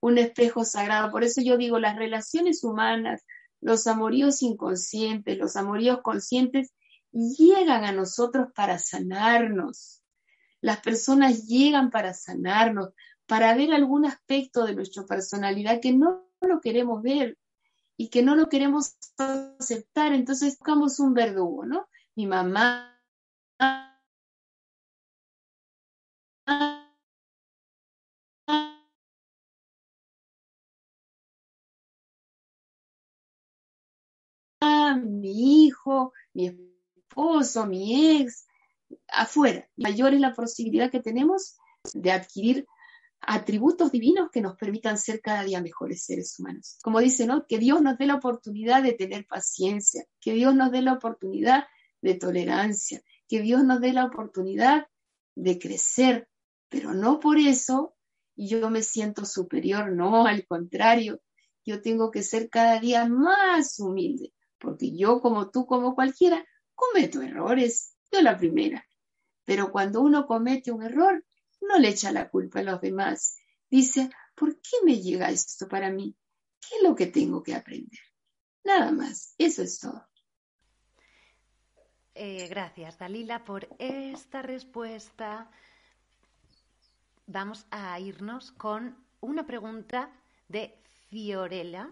un 0.00 0.18
espejo 0.18 0.64
sagrado. 0.64 1.10
Por 1.10 1.24
eso 1.24 1.40
yo 1.42 1.56
digo, 1.56 1.80
las 1.80 1.96
relaciones 1.96 2.62
humanas, 2.62 3.24
los 3.60 3.88
amoríos 3.88 4.42
inconscientes, 4.42 5.36
los 5.38 5.56
amoríos 5.56 6.02
conscientes 6.02 6.72
llegan 7.10 7.84
a 7.84 7.90
nosotros 7.90 8.46
para 8.54 8.78
sanarnos. 8.78 10.04
Las 10.60 10.80
personas 10.80 11.48
llegan 11.48 11.90
para 11.90 12.14
sanarnos, 12.14 12.90
para 13.26 13.54
ver 13.54 13.72
algún 13.72 14.06
aspecto 14.06 14.64
de 14.64 14.74
nuestra 14.74 15.04
personalidad 15.04 15.80
que 15.80 15.92
no 15.92 16.26
lo 16.40 16.60
queremos 16.60 17.02
ver 17.02 17.38
y 17.96 18.08
que 18.08 18.22
no 18.22 18.34
lo 18.34 18.48
queremos 18.48 18.96
aceptar. 19.18 20.12
Entonces 20.12 20.58
buscamos 20.58 20.98
un 21.00 21.14
verdugo, 21.14 21.64
¿no? 21.64 21.88
Mi 22.14 22.26
mamá 22.26 22.92
mi 34.96 35.64
hijo, 35.66 36.12
mi 36.34 36.48
esposo, 36.48 37.66
mi 37.66 38.20
ex, 38.20 38.46
afuera. 39.08 39.68
Mayor 39.76 40.14
es 40.14 40.20
la 40.20 40.32
posibilidad 40.32 40.90
que 40.90 41.00
tenemos 41.00 41.56
de 41.94 42.12
adquirir 42.12 42.66
atributos 43.24 43.92
divinos 43.92 44.30
que 44.30 44.40
nos 44.40 44.56
permitan 44.56 44.98
ser 44.98 45.20
cada 45.20 45.44
día 45.44 45.60
mejores 45.60 46.04
seres 46.04 46.38
humanos. 46.38 46.78
Como 46.82 47.00
dice, 47.00 47.26
¿no? 47.26 47.46
Que 47.46 47.58
Dios 47.58 47.80
nos 47.80 47.96
dé 47.98 48.06
la 48.06 48.16
oportunidad 48.16 48.82
de 48.82 48.92
tener 48.92 49.26
paciencia, 49.26 50.04
que 50.20 50.34
Dios 50.34 50.54
nos 50.54 50.72
dé 50.72 50.82
la 50.82 50.94
oportunidad 50.94 51.64
de 52.00 52.14
tolerancia, 52.14 53.02
que 53.28 53.40
Dios 53.40 53.64
nos 53.64 53.80
dé 53.80 53.92
la 53.92 54.04
oportunidad 54.04 54.86
de 55.34 55.58
crecer, 55.58 56.28
pero 56.68 56.94
no 56.94 57.20
por 57.20 57.38
eso 57.38 57.94
yo 58.34 58.70
me 58.70 58.82
siento 58.82 59.24
superior, 59.24 59.92
no, 59.92 60.26
al 60.26 60.46
contrario, 60.46 61.20
yo 61.64 61.80
tengo 61.80 62.10
que 62.10 62.22
ser 62.22 62.50
cada 62.50 62.80
día 62.80 63.06
más 63.06 63.78
humilde, 63.78 64.32
porque 64.58 64.96
yo 64.96 65.20
como 65.20 65.50
tú, 65.50 65.66
como 65.66 65.94
cualquiera, 65.94 66.44
cometo 66.74 67.22
errores, 67.22 67.94
yo 68.10 68.20
la 68.20 68.36
primera. 68.36 68.84
Pero 69.44 69.70
cuando 69.70 70.00
uno 70.00 70.26
comete 70.26 70.72
un 70.72 70.82
error, 70.82 71.24
no 71.62 71.78
le 71.78 71.88
echa 71.88 72.12
la 72.12 72.28
culpa 72.28 72.60
a 72.60 72.64
los 72.64 72.80
demás. 72.80 73.36
Dice, 73.70 74.10
¿por 74.34 74.60
qué 74.60 74.76
me 74.84 75.00
llega 75.00 75.30
esto 75.30 75.68
para 75.68 75.90
mí? 75.90 76.14
¿Qué 76.60 76.76
es 76.76 76.82
lo 76.82 76.94
que 76.94 77.06
tengo 77.06 77.42
que 77.42 77.54
aprender? 77.54 78.00
Nada 78.64 78.92
más, 78.92 79.34
eso 79.38 79.62
es 79.62 79.80
todo. 79.80 80.06
Eh, 82.14 82.46
gracias, 82.48 82.98
Dalila, 82.98 83.44
por 83.44 83.68
esta 83.78 84.42
respuesta. 84.42 85.50
Vamos 87.26 87.66
a 87.70 87.98
irnos 87.98 88.52
con 88.52 88.96
una 89.20 89.46
pregunta 89.46 90.10
de 90.48 90.78
Fiorella 91.08 91.90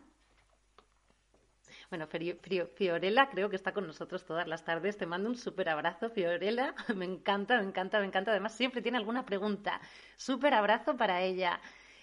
bueno, 1.91 2.07
Fiorella 2.07 3.29
creo 3.31 3.51
que 3.51 3.57
está 3.57 3.73
con 3.73 3.87
nosotros 3.87 4.25
todas 4.25 4.47
las 4.47 4.65
tardes. 4.65 4.97
Te 4.97 5.07
mando 5.07 5.29
un 5.29 5.37
súper 5.37 5.69
abrazo, 5.69 6.09
Fiorella. 6.09 6.73
Me 6.97 7.05
encanta, 7.05 7.61
me 7.61 7.67
encanta, 7.67 7.99
me 7.99 8.07
encanta. 8.07 8.31
Además, 8.31 8.55
siempre 8.55 8.81
tiene 8.81 8.99
alguna 8.99 9.27
pregunta. 9.27 9.81
Súper 10.17 10.55
abrazo 10.55 10.97
para 10.97 11.23
ella. 11.23 11.61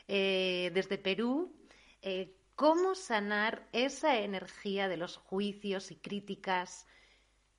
Eh, 0.09 0.71
desde 0.73 0.97
Perú, 0.97 1.55
eh, 2.01 2.35
¿cómo 2.55 2.95
sanar 2.95 3.69
esa 3.71 4.19
energía 4.19 4.89
de 4.89 4.97
los 4.97 5.15
juicios 5.15 5.89
y 5.91 5.95
críticas? 5.95 6.85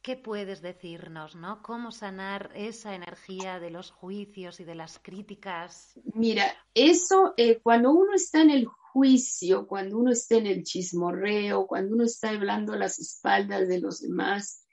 ¿Qué 0.03 0.17
puedes 0.17 0.61
decirnos, 0.61 1.35
no? 1.35 1.63
¿Cómo 1.63 1.93
sanar 1.93 2.51
esa 2.55 2.95
energía 2.95 3.59
de 3.59 3.71
los 3.71 3.91
juicios 3.91 4.61
y 4.61 4.65
de 4.65 4.75
las 4.75 4.99
críticas? 4.99 5.99
Mira, 6.15 6.55
eso, 6.75 7.33
eh, 7.39 7.59
cuando 7.63 7.91
uno 7.91 8.15
está 8.15 8.43
en 8.43 8.51
el 8.51 8.67
juicio, 8.93 9.67
cuando 9.67 9.99
uno 9.99 10.11
está 10.11 10.37
en 10.37 10.47
el 10.47 10.63
chismorreo, 10.63 11.67
cuando 11.67 11.95
uno 11.95 12.05
está 12.05 12.31
hablando 12.31 12.73
a 12.73 12.79
las 12.79 12.99
espaldas 12.99 13.69
de 13.69 13.81
los 13.81 14.01
demás, 14.01 14.65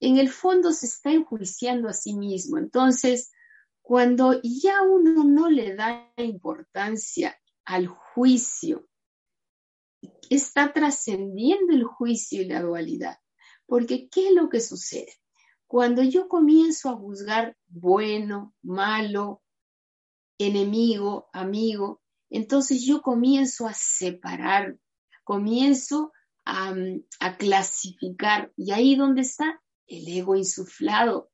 en 0.00 0.18
el 0.18 0.30
fondo 0.30 0.72
se 0.72 0.86
está 0.86 1.12
enjuiciando 1.12 1.88
a 1.88 1.92
sí 1.92 2.14
mismo. 2.14 2.58
Entonces, 2.58 3.30
cuando 3.82 4.40
ya 4.42 4.82
uno 4.82 5.24
no 5.24 5.50
le 5.50 5.74
da 5.74 6.12
importancia 6.16 7.38
al 7.64 7.86
juicio, 7.86 8.86
está 10.30 10.72
trascendiendo 10.72 11.72
el 11.72 11.84
juicio 11.84 12.42
y 12.42 12.46
la 12.46 12.62
dualidad. 12.62 13.18
Porque, 13.66 14.08
¿qué 14.08 14.28
es 14.28 14.34
lo 14.34 14.48
que 14.48 14.60
sucede? 14.60 15.12
Cuando 15.66 16.02
yo 16.02 16.28
comienzo 16.28 16.88
a 16.88 16.96
juzgar 16.96 17.56
bueno, 17.68 18.54
malo, 18.62 19.42
enemigo, 20.38 21.28
amigo, 21.32 21.99
entonces 22.30 22.84
yo 22.84 23.02
comienzo 23.02 23.66
a 23.66 23.74
separar, 23.74 24.78
comienzo 25.24 26.12
a, 26.44 26.74
clasificar. 27.38 28.52
Y 28.56 28.70
ahí 28.72 28.96
donde 28.96 29.22
está 29.22 29.60
el 29.86 30.08
ego 30.08 30.36
insuflado. 30.36 31.30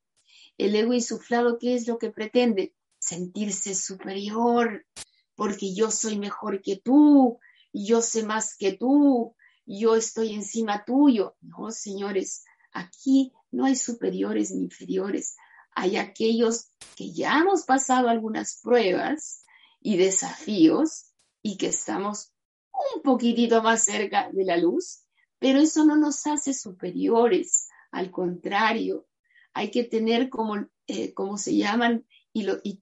El 0.58 0.74
ego 0.74 0.94
insuflado, 0.94 1.58
¿qué 1.58 1.74
es 1.74 1.86
lo 1.86 1.98
que 1.98 2.10
pretende? 2.10 2.74
Sentirse 2.98 3.74
superior, 3.74 4.86
porque 5.34 5.74
yo 5.74 5.90
soy 5.90 6.18
mejor 6.18 6.62
que 6.62 6.76
tú, 6.76 7.38
yo 7.72 8.00
sé 8.00 8.24
más 8.24 8.56
que 8.56 8.72
tú, 8.72 9.36
yo 9.66 9.96
estoy 9.96 10.32
encima 10.32 10.84
tuyo. 10.86 11.36
No, 11.42 11.70
señores, 11.70 12.44
aquí 12.72 13.32
no 13.50 13.66
hay 13.66 13.76
superiores 13.76 14.50
ni 14.50 14.64
inferiores. 14.64 15.36
Hay 15.74 15.98
aquellos 15.98 16.70
que 16.96 17.12
ya 17.12 17.38
hemos 17.38 17.64
pasado 17.64 18.08
algunas 18.08 18.60
pruebas 18.62 19.44
y 19.86 19.96
desafíos 19.96 21.12
y 21.42 21.56
que 21.58 21.68
estamos 21.68 22.32
un 22.72 23.02
poquitito 23.02 23.62
más 23.62 23.84
cerca 23.84 24.28
de 24.32 24.44
la 24.44 24.56
luz, 24.56 25.04
pero 25.38 25.60
eso 25.60 25.84
no 25.84 25.94
nos 25.94 26.26
hace 26.26 26.54
superiores, 26.54 27.68
al 27.92 28.10
contrario, 28.10 29.06
hay 29.54 29.70
que 29.70 29.84
tener 29.84 30.28
como, 30.28 30.56
eh, 30.88 31.14
como 31.14 31.38
se 31.38 31.56
llaman, 31.56 32.04
y, 32.32 32.42
lo, 32.42 32.58
y 32.64 32.80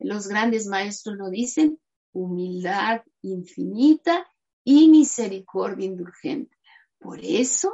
los 0.00 0.28
grandes 0.28 0.66
maestros 0.66 1.16
lo 1.16 1.30
dicen, 1.30 1.80
humildad 2.12 3.00
infinita 3.22 4.28
y 4.62 4.88
misericordia 4.88 5.86
indulgente. 5.86 6.54
Por 6.98 7.24
eso 7.24 7.72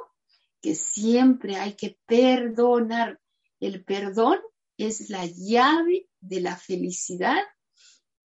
que 0.63 0.77
siempre 0.77 1.57
hay 1.57 1.75
que 1.75 1.99
perdonar. 2.07 3.21
El 3.59 3.83
perdón 3.83 4.39
es 4.79 5.11
la 5.11 5.27
llave 5.27 6.09
de 6.21 6.41
la 6.41 6.57
felicidad 6.57 7.43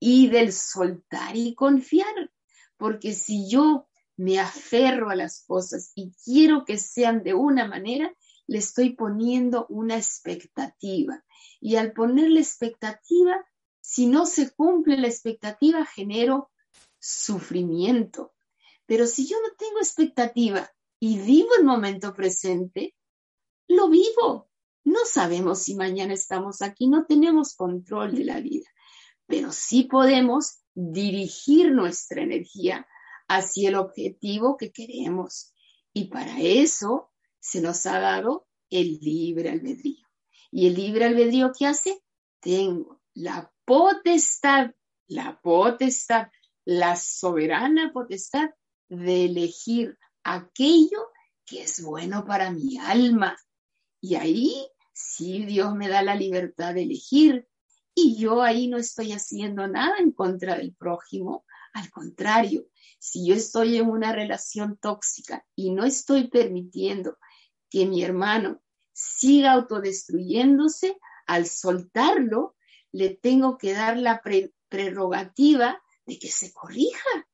y 0.01 0.29
del 0.29 0.51
soltar 0.51 1.37
y 1.37 1.53
confiar. 1.53 2.31
Porque 2.75 3.13
si 3.13 3.47
yo 3.47 3.87
me 4.17 4.39
aferro 4.39 5.11
a 5.11 5.15
las 5.15 5.45
cosas 5.45 5.91
y 5.95 6.11
quiero 6.25 6.65
que 6.65 6.77
sean 6.77 7.23
de 7.23 7.35
una 7.35 7.67
manera, 7.67 8.13
le 8.47 8.57
estoy 8.57 8.95
poniendo 8.95 9.67
una 9.69 9.95
expectativa. 9.95 11.23
Y 11.61 11.75
al 11.75 11.93
ponerle 11.93 12.39
expectativa, 12.39 13.45
si 13.79 14.07
no 14.07 14.25
se 14.25 14.49
cumple 14.49 14.97
la 14.97 15.07
expectativa, 15.07 15.85
genero 15.85 16.51
sufrimiento. 16.99 18.33
Pero 18.87 19.05
si 19.05 19.27
yo 19.27 19.37
no 19.39 19.55
tengo 19.55 19.79
expectativa 19.79 20.69
y 20.99 21.19
vivo 21.19 21.49
el 21.59 21.63
momento 21.63 22.13
presente, 22.15 22.95
lo 23.67 23.87
vivo. 23.87 24.49
No 24.83 25.01
sabemos 25.05 25.59
si 25.59 25.75
mañana 25.75 26.15
estamos 26.15 26.63
aquí, 26.63 26.87
no 26.87 27.05
tenemos 27.05 27.55
control 27.55 28.15
de 28.15 28.25
la 28.25 28.39
vida 28.39 28.67
pero 29.31 29.53
sí 29.53 29.83
podemos 29.83 30.59
dirigir 30.75 31.71
nuestra 31.71 32.21
energía 32.21 32.85
hacia 33.29 33.69
el 33.69 33.75
objetivo 33.75 34.57
que 34.57 34.73
queremos. 34.73 35.53
Y 35.93 36.09
para 36.09 36.41
eso 36.41 37.09
se 37.39 37.61
nos 37.61 37.85
ha 37.85 38.01
dado 38.01 38.49
el 38.69 38.99
libre 38.99 39.49
albedrío. 39.49 40.05
¿Y 40.51 40.67
el 40.67 40.73
libre 40.73 41.05
albedrío 41.05 41.53
qué 41.57 41.65
hace? 41.65 42.01
Tengo 42.41 43.01
la 43.13 43.49
potestad, 43.63 44.71
la 45.07 45.39
potestad, 45.41 46.27
la 46.65 46.97
soberana 46.97 47.93
potestad 47.93 48.49
de 48.89 49.25
elegir 49.25 49.97
aquello 50.25 51.07
que 51.45 51.63
es 51.63 51.81
bueno 51.81 52.25
para 52.25 52.51
mi 52.51 52.77
alma. 52.79 53.37
Y 54.01 54.15
ahí 54.15 54.67
sí 54.91 55.45
Dios 55.45 55.73
me 55.73 55.87
da 55.87 56.03
la 56.03 56.15
libertad 56.15 56.73
de 56.73 56.83
elegir 56.83 57.47
y 57.93 58.17
yo 58.17 58.41
ahí 58.41 58.67
no 58.67 58.77
estoy 58.77 59.11
haciendo 59.11 59.67
nada 59.67 59.97
en 59.99 60.11
contra 60.11 60.55
del 60.55 60.73
prójimo. 60.73 61.45
Al 61.73 61.89
contrario, 61.89 62.67
si 62.99 63.27
yo 63.27 63.35
estoy 63.35 63.77
en 63.77 63.89
una 63.89 64.13
relación 64.13 64.77
tóxica 64.77 65.45
y 65.55 65.71
no 65.71 65.85
estoy 65.85 66.29
permitiendo 66.29 67.17
que 67.69 67.85
mi 67.85 68.03
hermano 68.03 68.61
siga 68.93 69.53
autodestruyéndose, 69.53 70.97
al 71.25 71.47
soltarlo, 71.47 72.55
le 72.91 73.09
tengo 73.09 73.57
que 73.57 73.73
dar 73.73 73.97
la 73.97 74.21
prerrogativa 74.69 75.81
de 76.05 76.19
que 76.19 76.27
se 76.29 76.51
corrija, 76.51 77.27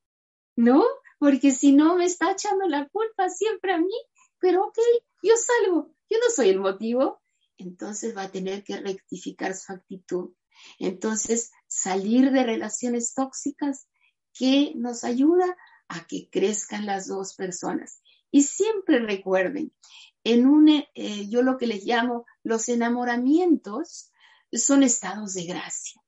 ¿no? 0.56 0.84
Porque 1.18 1.52
si 1.52 1.72
no 1.72 1.96
me 1.96 2.06
está 2.06 2.32
echando 2.32 2.68
la 2.68 2.88
culpa 2.90 3.30
siempre 3.30 3.74
a 3.74 3.80
mí, 3.80 3.94
pero 4.40 4.66
ok, 4.66 4.78
yo 5.24 5.34
salgo, 5.36 5.92
yo 6.10 6.18
no 6.20 6.30
soy 6.30 6.50
el 6.50 6.60
motivo, 6.60 7.22
entonces 7.58 8.16
va 8.16 8.24
a 8.24 8.32
tener 8.32 8.64
que 8.64 8.78
rectificar 8.78 9.56
su 9.56 9.74
actitud 9.74 10.34
entonces, 10.80 11.52
salir 11.68 12.32
de 12.32 12.44
relaciones 12.44 13.14
tóxicas 13.14 13.88
que 14.34 14.74
nos 14.76 15.04
ayuda 15.04 15.58
a 15.88 16.06
que 16.06 16.30
crezcan 16.30 16.86
las 16.86 17.08
dos 17.08 17.36
personas. 17.36 18.02
Y 18.32 18.44
siempre 18.44 19.00
recuerden, 19.00 19.74
en 20.24 20.48
un, 20.48 20.70
eh, 20.70 21.30
yo 21.30 21.42
lo 21.42 21.58
que 21.58 21.68
les 21.68 21.86
llamo 21.86 22.26
los 22.44 22.68
enamoramientos 22.70 24.12
son 24.52 24.84
estados 24.84 25.34
de 25.34 25.46
gracia. 25.46 26.02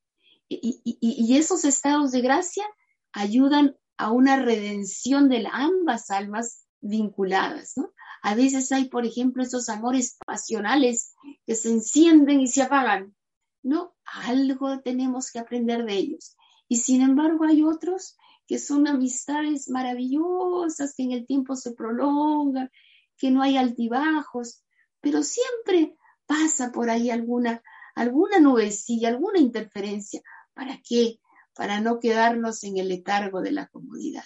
Y, 0.48 0.82
y, 0.84 1.38
esos 1.38 1.64
estados 1.64 2.12
de 2.12 2.22
gracia 2.22 2.66
ayudan 3.12 3.78
a 3.98 4.12
una 4.12 4.38
redención 4.38 5.30
de 5.30 5.48
ambas 5.52 6.10
almas 6.10 6.66
vinculadas, 6.82 7.74
¿no? 7.78 7.92
A 8.24 8.34
veces 8.34 8.72
hay, 8.72 8.86
por 8.86 9.06
ejemplo, 9.06 9.44
esos 9.44 9.70
amores 9.70 10.18
pasionales 10.26 11.14
que 11.46 11.54
se 11.54 11.70
encienden 11.70 12.42
y 12.42 12.48
se 12.48 12.64
apagan, 12.64 13.16
¿no? 13.64 13.96
Algo 14.06 14.80
tenemos 14.82 15.32
que 15.32 15.40
aprender 15.40 15.86
de 15.86 15.94
ellos. 15.94 16.36
Y 16.68 16.78
sin 16.78 17.02
embargo 17.02 17.46
hay 17.46 17.64
otros 17.64 18.16
que 18.48 18.60
son 18.60 18.88
amistades 18.88 19.70
maravillosas, 19.70 20.94
que 20.96 21.04
en 21.04 21.12
el 21.12 21.26
tiempo 21.26 21.56
se 21.56 21.74
prolongan, 21.74 22.72
que 23.18 23.32
no 23.32 23.42
hay 23.42 23.58
altibajos, 23.58 24.64
pero 25.02 25.24
siempre 25.24 25.96
pasa 26.26 26.72
por 26.72 26.90
ahí 26.90 27.10
alguna, 27.10 27.62
alguna 27.96 28.40
nubecilla, 28.40 29.10
alguna 29.10 29.40
interferencia. 29.40 30.22
¿Para 30.54 30.80
qué? 30.84 31.20
Para 31.54 31.80
no 31.80 32.00
quedarnos 32.00 32.64
en 32.64 32.78
el 32.78 32.90
letargo 32.90 33.42
de 33.42 33.52
la 33.52 33.68
comodidad. 33.68 34.24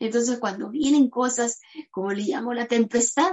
Entonces, 0.00 0.38
cuando 0.38 0.70
vienen 0.70 1.08
cosas, 1.10 1.60
como 1.90 2.12
le 2.12 2.24
llamo 2.24 2.54
la 2.54 2.66
tempestad, 2.66 3.32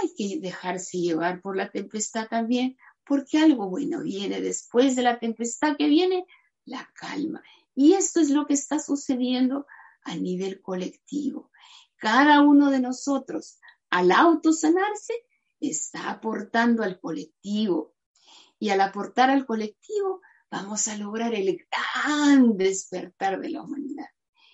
hay 0.00 0.14
que 0.16 0.40
dejarse 0.40 0.98
llevar 0.98 1.40
por 1.40 1.56
la 1.56 1.70
tempestad 1.70 2.26
también, 2.28 2.76
porque 3.06 3.38
algo 3.38 3.68
bueno 3.68 4.02
viene 4.02 4.40
después 4.40 4.96
de 4.96 5.02
la 5.02 5.18
tempestad 5.18 5.76
que 5.76 5.88
viene, 5.88 6.26
la 6.64 6.88
calma. 6.94 7.42
Y 7.74 7.94
esto 7.94 8.20
es 8.20 8.30
lo 8.30 8.46
que 8.46 8.54
está 8.54 8.78
sucediendo 8.78 9.66
a 10.04 10.16
nivel 10.16 10.60
colectivo. 10.60 11.50
Cada 11.96 12.42
uno 12.42 12.70
de 12.70 12.80
nosotros, 12.80 13.58
al 13.90 14.10
autosanarse, 14.12 15.14
está 15.60 16.10
aportando 16.10 16.82
al 16.82 17.00
colectivo. 17.00 17.94
Y 18.58 18.70
al 18.70 18.80
aportar 18.80 19.30
al 19.30 19.46
colectivo, 19.46 20.20
vamos 20.50 20.86
a 20.88 20.96
lograr 20.96 21.34
el 21.34 21.58
gran 21.70 22.56
despertar 22.56 23.40
de 23.40 23.50
la 23.50 23.62
humanidad. 23.62 24.06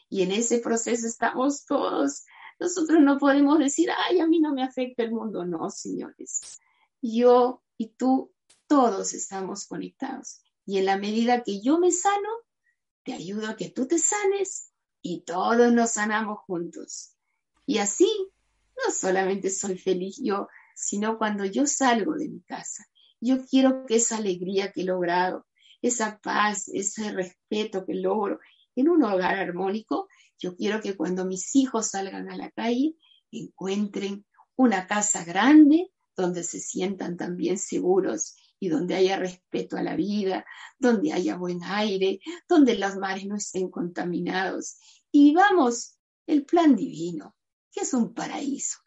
Y 0.09 0.22
en 0.22 0.32
ese 0.32 0.61
proceso 0.61 1.07
estamos 1.07 1.66
todos. 1.66 2.24
Nosotros 2.59 3.01
no 3.03 3.18
podemos 3.18 3.59
decir, 3.59 3.90
ay, 4.09 4.20
a 4.20 4.26
mí 4.26 4.40
no 4.40 4.55
me 4.55 4.62
afecta 4.62 5.03
el 5.03 5.12
mundo. 5.12 5.44
No, 5.44 5.68
señores. 5.70 6.59
Yo 7.03 7.62
y 7.76 7.88
tú, 7.90 8.32
todos 8.69 9.14
estamos 9.14 9.66
conectados. 9.66 10.43
Y 10.64 10.79
en 10.79 10.85
la 10.85 10.99
medida 10.99 11.43
que 11.43 11.61
yo 11.61 11.79
me 11.79 11.91
sano, 11.91 12.29
te 13.03 13.14
ayudo 13.14 13.49
a 13.49 13.57
que 13.57 13.71
tú 13.71 13.87
te 13.89 13.99
sanes 13.99 14.71
y 15.03 15.23
todos 15.23 15.73
nos 15.73 15.93
sanamos 15.93 16.41
juntos. 16.41 17.14
Y 17.66 17.79
así, 17.79 18.09
no 18.77 18.93
solamente 18.93 19.51
soy 19.51 19.79
feliz 19.79 20.21
yo, 20.23 20.49
sino 20.75 21.19
cuando 21.19 21.45
yo 21.45 21.66
salgo 21.66 22.14
de 22.14 22.29
mi 22.29 22.43
casa. 22.43 22.87
Yo 23.21 23.45
quiero 23.45 23.87
que 23.87 23.97
esa 23.97 24.19
alegría 24.19 24.71
que 24.73 24.83
he 24.83 24.85
logrado, 24.85 25.47
esa 25.83 26.19
paz, 26.19 26.69
ese 26.69 27.11
respeto 27.12 27.85
que 27.85 27.95
logro, 27.95 28.39
en 28.77 28.89
un 28.89 29.03
hogar 29.03 29.37
armónico, 29.37 30.09
yo 30.39 30.55
quiero 30.55 30.81
que 30.81 30.97
cuando 30.97 31.25
mis 31.25 31.57
hijos 31.57 31.89
salgan 31.89 32.31
a 32.31 32.37
la 32.37 32.51
calle 32.51 32.95
encuentren 33.31 34.25
una 34.57 34.87
casa 34.87 35.25
grande 35.25 35.91
donde 36.16 36.43
se 36.43 36.61
sientan 36.61 37.16
también 37.16 37.59
seguros 37.59 38.37
y 38.61 38.69
donde 38.69 38.95
haya 38.95 39.17
respeto 39.17 39.77
a 39.77 39.83
la 39.83 39.95
vida, 39.95 40.45
donde 40.79 41.13
haya 41.13 41.37
buen 41.37 41.63
aire, 41.65 42.21
donde 42.49 42.77
los 42.77 42.97
mares 42.97 43.27
no 43.27 43.37
estén 43.37 43.71
contaminados. 43.71 44.79
Y 45.11 45.35
vamos, 45.35 45.99
el 46.27 46.45
plan 46.45 46.77
divino, 46.77 47.37
que 47.71 47.81
es 47.81 47.95
un 47.95 48.13
paraíso. 48.15 48.79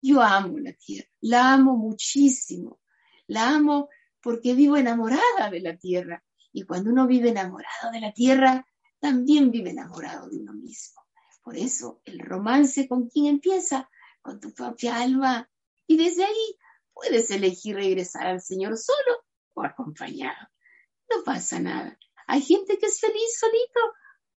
Yo 0.00 0.20
amo 0.20 0.58
la 0.58 0.72
tierra, 0.72 1.08
la 1.20 1.52
amo 1.52 1.76
muchísimo, 1.76 2.80
la 3.28 3.50
amo 3.50 3.88
porque 4.20 4.54
vivo 4.54 4.76
enamorada 4.76 5.50
de 5.50 5.60
la 5.60 5.76
tierra. 5.76 6.24
Y 6.52 6.62
cuando 6.62 6.90
uno 6.90 7.06
vive 7.06 7.30
enamorado 7.30 7.92
de 7.92 8.00
la 8.00 8.12
tierra, 8.12 8.66
también 8.98 9.50
vive 9.50 9.70
enamorado 9.70 10.28
de 10.28 10.38
uno 10.38 10.52
mismo. 10.52 11.02
Por 11.42 11.56
eso 11.56 12.02
el 12.04 12.18
romance 12.20 12.86
con 12.86 13.08
quien 13.08 13.26
empieza, 13.26 13.88
con 14.20 14.38
tu 14.40 14.52
propia 14.52 15.00
alma. 15.00 15.48
Y 15.86 15.96
desde 15.96 16.24
ahí 16.24 16.56
puedes 16.92 17.30
elegir 17.30 17.76
regresar 17.76 18.26
al 18.26 18.40
Señor 18.40 18.76
solo 18.76 19.24
o 19.54 19.62
acompañado. 19.62 20.48
No 21.10 21.22
pasa 21.24 21.60
nada. 21.60 21.98
Hay 22.26 22.42
gente 22.42 22.78
que 22.78 22.86
es 22.86 23.00
feliz 23.00 23.38
solito. 23.38 23.80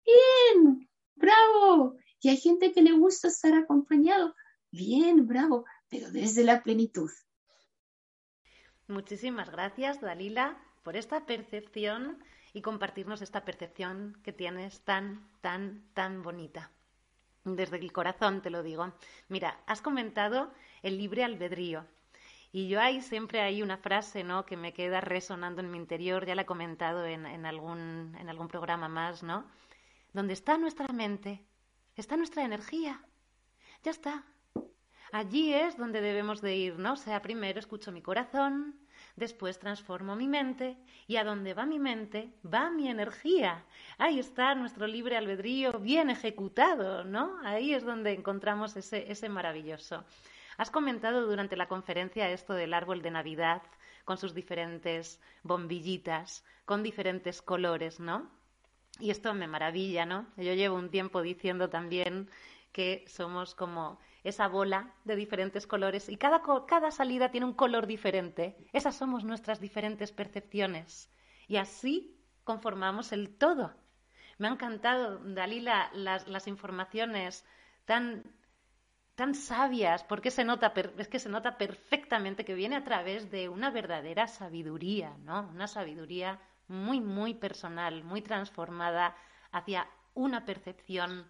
Bien, 0.06 0.90
bravo. 1.16 1.98
Y 2.20 2.30
hay 2.30 2.38
gente 2.38 2.72
que 2.72 2.82
le 2.82 2.92
gusta 2.94 3.28
estar 3.28 3.54
acompañado. 3.54 4.36
Bien, 4.72 5.28
bravo, 5.28 5.66
pero 5.90 6.12
desde 6.12 6.44
la 6.44 6.64
plenitud. 6.64 7.10
Muchísimas 8.88 9.50
gracias, 9.50 10.02
Dalila, 10.02 10.62
por 10.84 10.96
esta 10.96 11.26
percepción 11.26 12.24
y 12.54 12.62
compartirnos 12.62 13.22
esta 13.22 13.46
percepción 13.46 14.20
que 14.24 14.34
tienes 14.34 14.82
tan, 14.82 15.28
tan, 15.42 15.90
tan 15.94 16.22
bonita. 16.22 16.72
Desde 17.44 17.78
el 17.78 17.92
corazón 17.92 18.42
te 18.42 18.50
lo 18.50 18.64
digo. 18.64 18.94
Mira, 19.28 19.64
has 19.68 19.82
comentado 19.82 20.52
el 20.82 20.98
libre 20.98 21.24
albedrío. 21.24 21.86
Y 22.56 22.70
yo 22.70 22.80
ahí 22.80 23.02
siempre 23.02 23.42
hay 23.42 23.62
una 23.62 23.76
frase 23.76 24.24
¿no? 24.24 24.46
que 24.46 24.56
me 24.56 24.72
queda 24.72 25.02
resonando 25.02 25.60
en 25.60 25.70
mi 25.70 25.78
interior, 25.78 26.26
ya 26.26 26.36
la 26.36 26.44
he 26.44 26.46
comentado 26.46 27.06
en, 27.06 27.26
en, 27.26 27.46
algún, 27.46 28.16
en 28.18 28.30
algún 28.30 28.48
programa 28.48 28.88
más, 28.88 29.24
¿no? 29.24 29.44
Donde 30.14 30.32
está 30.32 30.58
nuestra 30.58 30.88
mente, 30.88 31.44
está 31.98 32.16
nuestra 32.16 32.46
energía. 32.46 33.04
Ya 33.84 33.92
está. 33.92 34.24
Allí 35.12 35.54
es 35.54 35.76
donde 35.76 36.00
debemos 36.00 36.40
de 36.40 36.56
ir, 36.56 36.80
¿no? 36.80 36.94
O 36.94 36.96
sea, 36.96 37.22
primero 37.22 37.60
escucho 37.60 37.92
mi 37.92 38.02
corazón, 38.02 38.80
Después 39.16 39.60
transformo 39.60 40.16
mi 40.16 40.28
mente 40.28 40.78
y 41.08 41.16
a 41.16 41.24
donde 41.24 41.54
va 41.54 41.66
mi 41.66 41.80
mente 41.80 42.34
va 42.44 42.70
mi 42.70 42.90
energía. 42.90 43.64
Ahí 43.98 44.20
está 44.20 44.56
nuestro 44.56 44.88
libre 44.88 45.16
albedrío 45.16 45.80
bien 45.80 46.10
ejecutado, 46.10 47.06
¿no? 47.06 47.38
Ahí 47.44 47.74
es 47.74 47.84
donde 47.84 48.12
encontramos 48.12 48.76
ese, 48.76 49.10
ese 49.10 49.30
maravilloso. 49.30 50.04
Has 50.58 50.72
comentado 50.72 51.26
durante 51.26 51.58
la 51.58 51.68
conferencia 51.68 52.30
esto 52.30 52.54
del 52.54 52.74
árbol 52.74 53.02
de 53.02 53.12
Navidad 53.12 53.62
con 54.06 54.18
sus 54.18 54.34
diferentes 54.34 55.20
bombillitas, 55.44 56.46
con 56.66 56.84
diferentes 56.84 57.42
colores, 57.42 58.00
¿no? 58.00 58.30
Y 59.00 59.10
esto 59.10 59.34
me 59.34 59.48
maravilla, 59.48 60.06
¿no? 60.06 60.28
Yo 60.38 60.54
llevo 60.54 60.78
un 60.78 60.90
tiempo 60.90 61.22
diciendo 61.22 61.70
también 61.70 62.30
que 62.72 63.06
somos 63.08 63.56
como 63.56 64.00
esa 64.24 64.48
bola 64.48 64.94
de 65.04 65.16
diferentes 65.16 65.68
colores 65.68 66.10
y 66.10 66.18
cada, 66.18 66.42
cada 66.66 66.92
salida 66.92 67.30
tiene 67.30 67.46
un 67.46 67.54
color 67.54 67.88
diferente. 67.88 68.56
Esas 68.74 68.96
somos 68.96 69.24
nuestras 69.24 69.60
diferentes 69.60 70.12
percepciones 70.12 71.10
y 71.48 71.58
así 71.58 72.18
conformamos 72.44 73.12
el 73.12 73.36
todo. 73.36 73.74
Me 74.38 74.48
han 74.48 74.54
encantado, 74.54 75.20
Dalila, 75.20 75.90
las, 75.94 76.28
las 76.28 76.48
informaciones 76.48 77.46
tan, 77.86 78.24
tan 79.16 79.34
sabias, 79.34 80.04
porque 80.04 80.30
se 80.30 80.44
nota, 80.44 80.74
es 80.98 81.08
que 81.08 81.20
se 81.20 81.30
nota 81.30 81.58
perfectamente 81.58 82.46
que 82.46 82.54
viene 82.54 82.76
a 82.76 82.84
través 82.84 83.32
de 83.32 83.50
una 83.50 83.72
verdadera 83.72 84.28
sabiduría, 84.28 85.16
¿no? 85.24 85.50
Una 85.54 85.68
sabiduría 85.68 86.40
muy, 86.68 87.00
muy 87.00 87.34
personal, 87.34 88.04
muy 88.04 88.22
transformada 88.22 89.16
hacia 89.52 89.88
una 90.14 90.46
percepción 90.46 91.30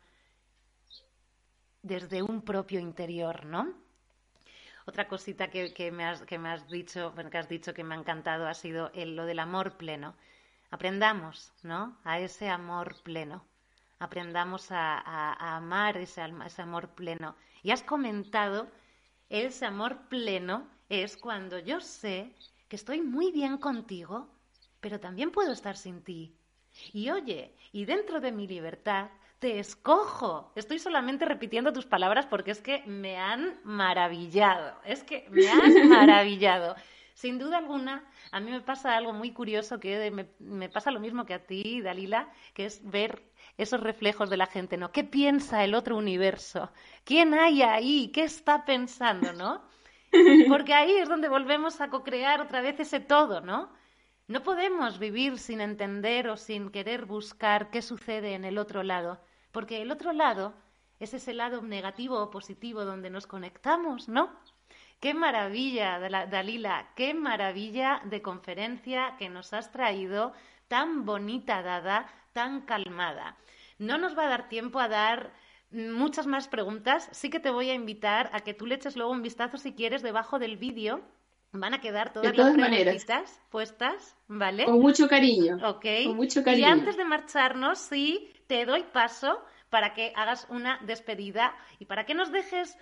desde 1.83 2.23
un 2.23 2.41
propio 2.41 2.79
interior, 2.79 3.45
¿no? 3.45 3.73
Otra 4.87 5.07
cosita 5.07 5.49
que, 5.49 5.91
me, 5.91 6.05
has, 6.05 6.21
que 6.23 6.37
me, 6.37 6.49
has, 6.49 6.67
dicho, 6.69 7.13
que 7.15 7.37
has 7.37 7.49
dicho 7.49 7.73
que 7.73 7.83
me 7.83 7.95
ha 7.95 7.97
encantado 7.97 8.47
ha 8.47 8.53
sido 8.53 8.91
el, 8.93 9.15
lo 9.15 9.25
del 9.25 9.39
amor 9.39 9.77
pleno. 9.77 10.15
Aprendamos, 10.69 11.51
¿no? 11.63 11.97
A 12.03 12.19
ese 12.19 12.49
amor 12.49 12.95
pleno. 13.03 13.43
Aprendamos 13.97 14.71
a, 14.71 15.55
amar 15.55 15.97
ese, 15.97 16.21
ese 16.45 16.61
amor 16.61 16.89
pleno. 16.89 17.35
Y 17.65 17.71
has 17.71 17.81
comentado, 17.81 18.67
ese 19.27 19.65
amor 19.65 20.07
pleno 20.07 20.67
es 20.87 21.17
cuando 21.17 21.57
yo 21.57 21.81
sé 21.81 22.31
que 22.67 22.75
estoy 22.75 23.01
muy 23.01 23.31
bien 23.31 23.57
contigo, 23.57 24.29
pero 24.79 24.99
también 24.99 25.31
puedo 25.31 25.51
estar 25.51 25.75
sin 25.75 26.03
ti. 26.03 26.37
Y 26.93 27.09
oye, 27.09 27.55
y 27.71 27.85
dentro 27.85 28.19
de 28.21 28.31
mi 28.31 28.45
libertad 28.45 29.09
te 29.39 29.57
escojo. 29.57 30.51
Estoy 30.55 30.77
solamente 30.77 31.25
repitiendo 31.25 31.73
tus 31.73 31.87
palabras 31.87 32.27
porque 32.27 32.51
es 32.51 32.61
que 32.61 32.83
me 32.85 33.17
han 33.17 33.59
maravillado. 33.63 34.79
Es 34.85 35.03
que 35.03 35.27
me 35.31 35.49
han 35.49 35.89
maravillado. 35.89 36.75
Sin 37.15 37.39
duda 37.39 37.57
alguna, 37.57 38.03
a 38.29 38.41
mí 38.41 38.51
me 38.51 38.61
pasa 38.61 38.95
algo 38.95 39.11
muy 39.11 39.31
curioso 39.31 39.79
que 39.79 40.11
me, 40.11 40.69
pasa 40.69 40.91
lo 40.91 40.99
mismo 40.99 41.25
que 41.25 41.33
a 41.33 41.47
ti, 41.47 41.81
Dalila, 41.81 42.29
que 42.53 42.65
es 42.65 42.87
ver 42.87 43.23
esos 43.57 43.79
reflejos 43.79 44.29
de 44.29 44.37
la 44.37 44.47
gente, 44.47 44.77
¿no? 44.77 44.91
¿Qué 44.91 45.03
piensa 45.03 45.63
el 45.63 45.75
otro 45.75 45.97
universo? 45.97 46.71
¿Quién 47.03 47.33
hay 47.33 47.61
ahí? 47.61 48.09
¿Qué 48.13 48.23
está 48.23 48.65
pensando, 48.65 49.33
no? 49.33 49.63
Porque 50.49 50.73
ahí 50.73 50.91
es 50.91 51.09
donde 51.09 51.29
volvemos 51.29 51.81
a 51.81 51.89
co-crear 51.89 52.41
otra 52.41 52.61
vez 52.61 52.79
ese 52.79 52.99
todo, 52.99 53.41
¿no? 53.41 53.69
No 54.27 54.41
podemos 54.41 54.97
vivir 54.97 55.37
sin 55.37 55.61
entender 55.61 56.27
o 56.29 56.37
sin 56.37 56.71
querer 56.71 57.05
buscar 57.05 57.69
qué 57.69 57.81
sucede 57.81 58.33
en 58.33 58.43
el 58.43 58.57
otro 58.57 58.81
lado, 58.81 59.19
porque 59.51 59.81
el 59.81 59.91
otro 59.91 60.13
lado 60.13 60.53
es 60.99 61.13
ese 61.13 61.33
lado 61.33 61.61
negativo 61.61 62.19
o 62.19 62.31
positivo 62.31 62.85
donde 62.85 63.09
nos 63.09 63.27
conectamos, 63.27 64.09
¿no? 64.09 64.31
Qué 64.99 65.13
maravilla, 65.13 65.99
Dalila, 65.99 66.87
qué 66.95 67.13
maravilla 67.13 68.01
de 68.05 68.21
conferencia 68.21 69.15
que 69.19 69.29
nos 69.29 69.53
has 69.53 69.71
traído, 69.71 70.33
tan 70.67 71.05
bonita 71.05 71.61
dada, 71.61 72.07
tan 72.35 72.61
calmada. 72.61 73.37
No 73.79 73.97
nos 73.97 74.15
va 74.17 74.25
a 74.25 74.29
dar 74.29 74.49
tiempo 74.49 74.79
a 74.79 74.89
dar 74.89 75.31
muchas 75.71 76.27
más 76.27 76.49
preguntas. 76.49 77.07
Sí 77.13 77.29
que 77.29 77.39
te 77.39 77.49
voy 77.49 77.69
a 77.69 77.73
invitar 77.73 78.29
a 78.33 78.41
que 78.41 78.53
tú 78.53 78.65
le 78.65 78.75
eches 78.75 78.97
luego 78.97 79.11
un 79.11 79.21
vistazo 79.21 79.57
si 79.57 79.73
quieres 79.73 80.03
debajo 80.03 80.37
del 80.37 80.57
vídeo. 80.57 81.01
Van 81.53 81.73
a 81.73 81.79
quedar 81.79 82.11
todas, 82.11 82.35
las 82.35 82.53
preguntitas 82.53 83.41
puestas, 83.49 84.17
¿vale? 84.27 84.65
Con 84.65 84.81
mucho 84.81 85.07
cariño. 85.07 85.57
Ok. 85.63 85.85
Con 86.07 86.17
mucho 86.17 86.43
cariño. 86.43 86.67
Y 86.67 86.69
antes 86.69 86.97
de 86.97 87.05
marcharnos, 87.05 87.79
sí, 87.79 88.33
te 88.47 88.65
doy 88.65 88.83
paso 88.83 89.41
para 89.69 89.93
que 89.93 90.11
hagas 90.17 90.45
una 90.49 90.79
despedida 90.85 91.55
y 91.79 91.85
para 91.85 92.05
que 92.05 92.13
nos 92.13 92.33
dejes 92.33 92.77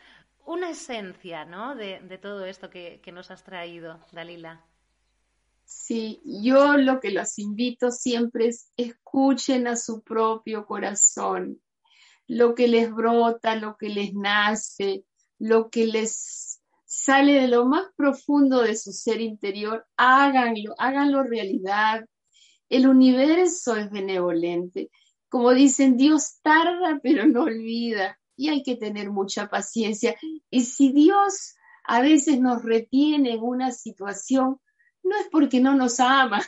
una 0.45 0.71
esencia, 0.71 1.45
¿no? 1.45 1.75
De, 1.75 1.99
todo 2.19 2.45
esto 2.45 2.71
que, 2.71 2.99
que 3.03 3.11
nos 3.11 3.29
has 3.29 3.43
traído, 3.43 3.99
Dalila. 4.11 4.61
Sí, 5.65 6.21
yo 6.25 6.77
lo 6.77 6.99
que 6.99 7.11
los 7.11 7.39
invito 7.39 7.91
siempre 7.91 8.47
es 8.47 8.71
escuchen 9.13 9.67
a 9.67 9.75
su 9.75 10.01
propio 10.01 10.65
corazón, 10.65 11.61
lo 12.27 12.55
que 12.55 12.67
les 12.67 12.91
brota, 12.91 13.55
lo 13.55 13.77
que 13.77 13.89
les 13.89 14.13
nace, 14.13 15.05
lo 15.37 15.69
que 15.69 15.85
les 15.85 16.61
sale 16.85 17.33
de 17.33 17.47
lo 17.47 17.65
más 17.65 17.85
profundo 17.95 18.61
de 18.61 18.75
su 18.75 18.91
ser 18.91 19.21
interior, 19.21 19.85
háganlo, 19.97 20.73
háganlo 20.77 21.23
realidad. 21.23 22.05
El 22.69 22.87
universo 22.87 23.75
es 23.75 23.91
benevolente. 23.91 24.89
Como 25.29 25.51
dicen, 25.53 25.95
Dios 25.97 26.39
tarda 26.41 26.99
pero 27.03 27.27
no 27.27 27.43
olvida 27.43 28.19
y 28.35 28.49
hay 28.49 28.63
que 28.63 28.75
tener 28.75 29.11
mucha 29.11 29.47
paciencia. 29.47 30.15
Y 30.49 30.61
si 30.65 30.91
Dios 30.91 31.55
a 31.83 32.01
veces 32.01 32.39
nos 32.39 32.63
retiene 32.63 33.33
en 33.33 33.43
una 33.43 33.71
situación, 33.71 34.59
no 35.03 35.17
es 35.17 35.27
porque 35.31 35.59
no 35.59 35.75
nos 35.75 35.99
ama, 35.99 36.41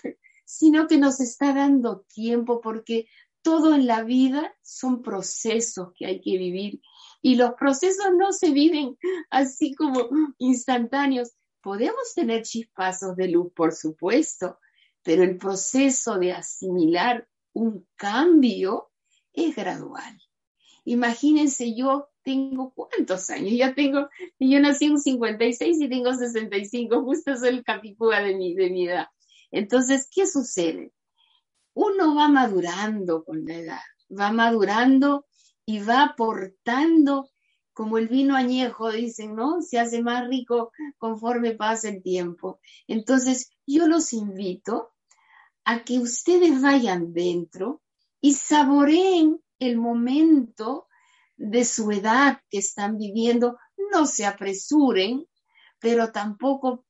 sino 0.46 0.88
que 0.88 0.98
nos 0.98 1.20
está 1.20 1.54
dando 1.54 2.06
tiempo 2.14 2.62
porque 2.62 3.08
todo 3.42 3.76
en 3.76 3.86
la 3.86 4.04
vida 4.04 4.56
son 4.64 5.04
procesos 5.04 5.90
que 5.96 6.08
hay 6.08 6.22
que 6.22 6.38
vivir 6.38 6.82
y 7.22 7.36
los 7.36 7.54
procesos 7.54 8.08
no 8.18 8.32
se 8.32 8.52
viven 8.52 8.98
así 9.30 9.74
como 9.74 10.10
instantáneos. 10.38 11.34
Podemos 11.62 12.14
tener 12.14 12.44
chispazos 12.44 13.16
de 13.16 13.28
luz, 13.28 13.52
por 13.56 13.74
supuesto, 13.74 14.60
pero 15.02 15.24
el 15.24 15.38
proceso 15.38 16.20
de 16.20 16.34
asimilar 16.34 17.28
un 17.54 17.88
cambio 17.96 18.92
es 19.34 19.56
gradual. 19.56 20.22
Imagínense, 20.84 21.76
yo 21.76 22.10
tengo 22.26 22.74
cuántos 22.74 23.30
años, 23.30 23.54
ya 23.54 23.74
tengo, 23.74 24.10
yo 24.40 24.60
nací 24.60 24.86
en 24.86 25.00
56 25.00 25.80
y 25.80 25.88
tengo 25.88 26.14
65, 26.14 27.04
justo 27.04 27.38
soy 27.38 27.50
el 27.50 27.64
capicúa 27.64 28.20
de 28.20 28.36
mi, 28.36 28.54
de 28.54 28.70
mi 28.70 28.88
edad. 28.88 29.08
Entonces, 29.52 30.10
¿qué 30.14 30.28
sucede? 30.28 30.92
uno 31.76 32.16
va 32.16 32.28
madurando 32.28 33.24
con 33.24 33.46
la 33.46 33.56
edad, 33.56 33.82
va 34.10 34.32
madurando 34.32 35.26
y 35.66 35.80
va 35.80 36.04
aportando, 36.04 37.30
como 37.74 37.98
el 37.98 38.08
vino 38.08 38.36
añejo, 38.36 38.92
dicen, 38.92 39.36
¿no? 39.36 39.62
Se 39.62 39.78
hace 39.78 40.02
más 40.02 40.28
rico 40.28 40.72
conforme 40.98 41.52
pasa 41.52 41.90
el 41.90 42.02
tiempo. 42.02 42.60
Entonces, 42.88 43.52
yo 43.68 43.88
los 43.88 44.14
invito 44.14 44.94
a 45.66 45.84
que 45.84 46.00
ustedes 46.00 46.62
vayan 46.62 47.12
dentro 47.12 47.82
y 48.22 48.34
saboreen 48.34 49.42
el 49.60 49.78
momento 49.78 50.88
de 51.38 51.66
su 51.66 51.92
edad 51.92 52.40
que 52.50 52.60
están 52.60 52.98
viviendo. 52.98 53.58
No 53.92 54.06
se 54.06 54.26
apresuren, 54.26 55.28
pero 55.80 56.12
tampoco 56.12 56.86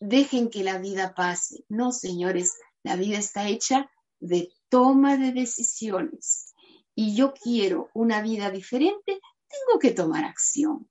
dejen 0.00 0.50
que 0.50 0.64
la 0.64 0.78
vida 0.78 1.14
pase. 1.14 1.64
No, 1.68 1.92
señores, 1.92 2.56
la 2.82 2.96
vida 2.96 3.18
está 3.18 3.48
hecha 3.48 3.90
de 4.18 4.52
toma 4.68 5.16
de 5.16 5.32
decisiones 5.32 6.52
y 6.94 7.14
yo 7.14 7.32
quiero 7.34 7.90
una 7.94 8.22
vida 8.22 8.50
diferente, 8.50 9.20
tengo 9.48 9.78
que 9.78 9.90
tomar 9.90 10.24
acción. 10.24 10.88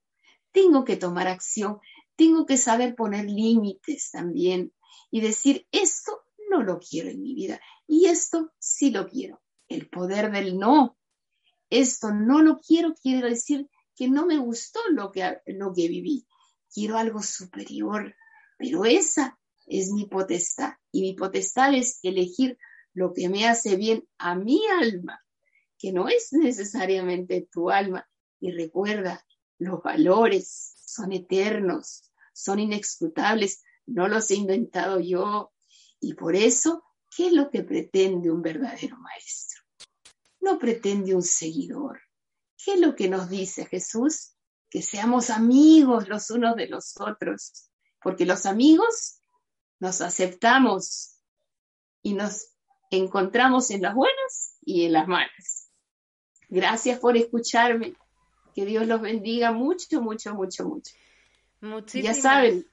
Tengo 0.51 0.83
que 0.83 0.97
tomar 0.97 1.27
acción. 1.27 1.79
Tengo 2.15 2.45
que 2.45 2.57
saber 2.57 2.95
poner 2.95 3.25
límites 3.25 4.11
también 4.11 4.73
y 5.09 5.21
decir, 5.21 5.67
esto 5.71 6.21
no 6.49 6.61
lo 6.61 6.79
quiero 6.79 7.09
en 7.09 7.21
mi 7.21 7.33
vida 7.33 7.59
y 7.87 8.07
esto 8.07 8.51
sí 8.59 8.91
lo 8.91 9.07
quiero. 9.07 9.41
El 9.67 9.89
poder 9.89 10.31
del 10.31 10.57
no. 10.57 10.97
Esto 11.71 12.13
no 12.13 12.41
lo 12.41 12.59
quiero 12.59 12.93
quiere 12.93 13.29
decir 13.29 13.69
que 13.95 14.09
no 14.09 14.25
me 14.25 14.37
gustó 14.37 14.81
lo 14.91 15.11
que, 15.11 15.39
lo 15.47 15.73
que 15.73 15.87
viví. 15.87 16.27
Quiero 16.71 16.97
algo 16.97 17.23
superior, 17.23 18.13
pero 18.57 18.85
esa 18.85 19.39
es 19.65 19.91
mi 19.91 20.05
potestad 20.05 20.73
y 20.91 21.01
mi 21.01 21.13
potestad 21.13 21.73
es 21.73 21.99
elegir 22.03 22.57
lo 22.93 23.13
que 23.13 23.29
me 23.29 23.47
hace 23.47 23.77
bien 23.77 24.05
a 24.17 24.35
mi 24.35 24.61
alma, 24.67 25.23
que 25.77 25.93
no 25.93 26.09
es 26.09 26.33
necesariamente 26.33 27.47
tu 27.49 27.69
alma. 27.69 28.05
Y 28.41 28.51
recuerda, 28.51 29.25
los 29.57 29.81
valores 29.81 30.73
son 30.85 31.13
eternos, 31.13 32.11
son 32.33 32.59
inescrutables, 32.59 33.63
no 33.85 34.09
los 34.09 34.29
he 34.31 34.35
inventado 34.35 34.99
yo. 34.99 35.53
Y 36.01 36.15
por 36.15 36.35
eso, 36.35 36.83
¿qué 37.15 37.27
es 37.27 37.33
lo 37.33 37.49
que 37.49 37.63
pretende 37.63 38.29
un 38.29 38.41
verdadero 38.41 38.97
maestro? 38.97 39.50
No 40.41 40.59
pretende 40.59 41.15
un 41.15 41.23
seguidor. 41.23 42.01
¿Qué 42.63 42.73
es 42.73 42.79
lo 42.79 42.95
que 42.95 43.09
nos 43.09 43.29
dice 43.29 43.65
Jesús? 43.65 44.33
Que 44.69 44.81
seamos 44.81 45.29
amigos 45.29 46.07
los 46.07 46.29
unos 46.29 46.55
de 46.55 46.67
los 46.67 46.99
otros, 46.99 47.69
porque 48.01 48.25
los 48.25 48.45
amigos 48.45 49.19
nos 49.79 50.01
aceptamos 50.01 51.17
y 52.01 52.13
nos 52.13 52.51
encontramos 52.89 53.71
en 53.71 53.81
las 53.81 53.95
buenas 53.95 54.57
y 54.61 54.85
en 54.85 54.93
las 54.93 55.07
malas. 55.07 55.69
Gracias 56.49 56.99
por 56.99 57.17
escucharme. 57.17 57.95
Que 58.53 58.65
Dios 58.65 58.85
los 58.85 59.01
bendiga 59.01 59.51
mucho, 59.53 60.01
mucho, 60.01 60.35
mucho, 60.35 60.65
mucho. 60.65 60.91
Muchísimas. 61.61 62.17
Ya 62.17 62.21
saben, 62.21 62.65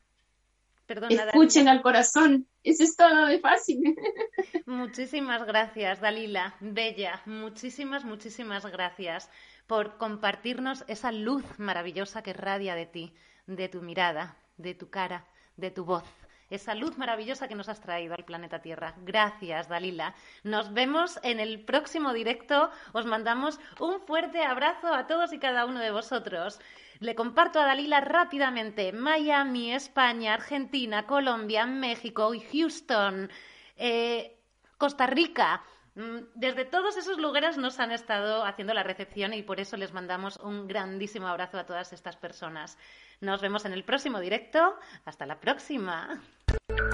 escuchen 1.09 1.69
al 1.69 1.83
corazón. 1.83 2.49
Eso 2.64 2.84
es 2.84 2.96
todo 2.96 3.26
de 3.26 3.38
fácil. 3.38 3.80
Muchísimas 4.66 5.46
gracias, 5.46 6.00
Dalila. 6.00 6.54
Bella, 6.61 7.22
muchísimas, 7.26 8.04
muchísimas 8.04 8.66
gracias 8.66 9.30
por 9.66 9.96
compartirnos 9.96 10.84
esa 10.88 11.12
luz 11.12 11.44
maravillosa 11.59 12.22
que 12.22 12.32
radia 12.32 12.74
de 12.74 12.86
ti, 12.86 13.14
de 13.46 13.68
tu 13.68 13.82
mirada, 13.82 14.36
de 14.56 14.74
tu 14.74 14.90
cara, 14.90 15.26
de 15.56 15.70
tu 15.70 15.84
voz 15.84 16.04
esa 16.51 16.74
luz 16.74 16.96
maravillosa 16.96 17.49
que 17.49 17.55
nos 17.55 17.68
has 17.68 17.80
traído 17.80 18.14
al 18.14 18.24
planeta 18.24 18.61
Tierra. 18.61 18.94
Gracias, 18.99 19.68
Dalila. 19.68 20.14
Nos 20.42 20.72
vemos 20.72 21.18
en 21.22 21.40
el 21.40 21.64
próximo 21.64 22.12
directo. 22.12 22.70
Os 22.92 23.07
mandamos 23.07 23.61
un 23.80 24.01
fuerte 24.01 24.42
abrazo 24.42 24.92
a 24.94 25.07
todos 25.07 25.32
y 25.32 25.38
cada 25.38 25.66
uno 25.66 25.80
de 25.80 25.90
vosotros. 25.90 26.61
Le 27.01 27.14
comparto 27.14 27.61
a 27.61 27.66
Dalila 27.66 28.01
rápidamente 28.01 28.92
Miami, 28.92 29.72
España, 29.72 30.34
Argentina, 30.34 31.07
Colombia, 31.07 31.66
México 31.66 32.34
y 32.34 32.40
Houston, 32.40 33.30
eh, 33.76 34.36
Costa 34.78 35.07
Rica. 35.07 35.62
Mm, 35.94 36.18
desde 36.34 36.64
todos 36.64 36.96
esos 36.96 37.18
lugares 37.18 37.59
nos 37.59 37.78
han 37.78 37.92
estado 37.92 38.44
haciendo 38.44 38.72
la 38.72 38.84
recepción 38.84 39.34
y 39.34 39.42
por 39.42 39.61
eso 39.61 39.76
les 39.76 39.92
mandamos 39.92 40.36
un 40.38 40.66
grandísimo 40.66 41.26
abrazo 41.26 41.59
a 41.59 41.66
todas 41.66 41.92
estas 41.92 42.16
personas. 42.16 42.78
Nos 43.20 43.40
vemos 43.40 43.64
en 43.64 43.72
el 43.72 43.84
próximo 43.84 44.20
directo. 44.20 44.76
Hasta 45.05 45.26
la 45.26 45.40
próxima. 45.40 46.20
Thank 46.66 46.80
you. 46.80 46.88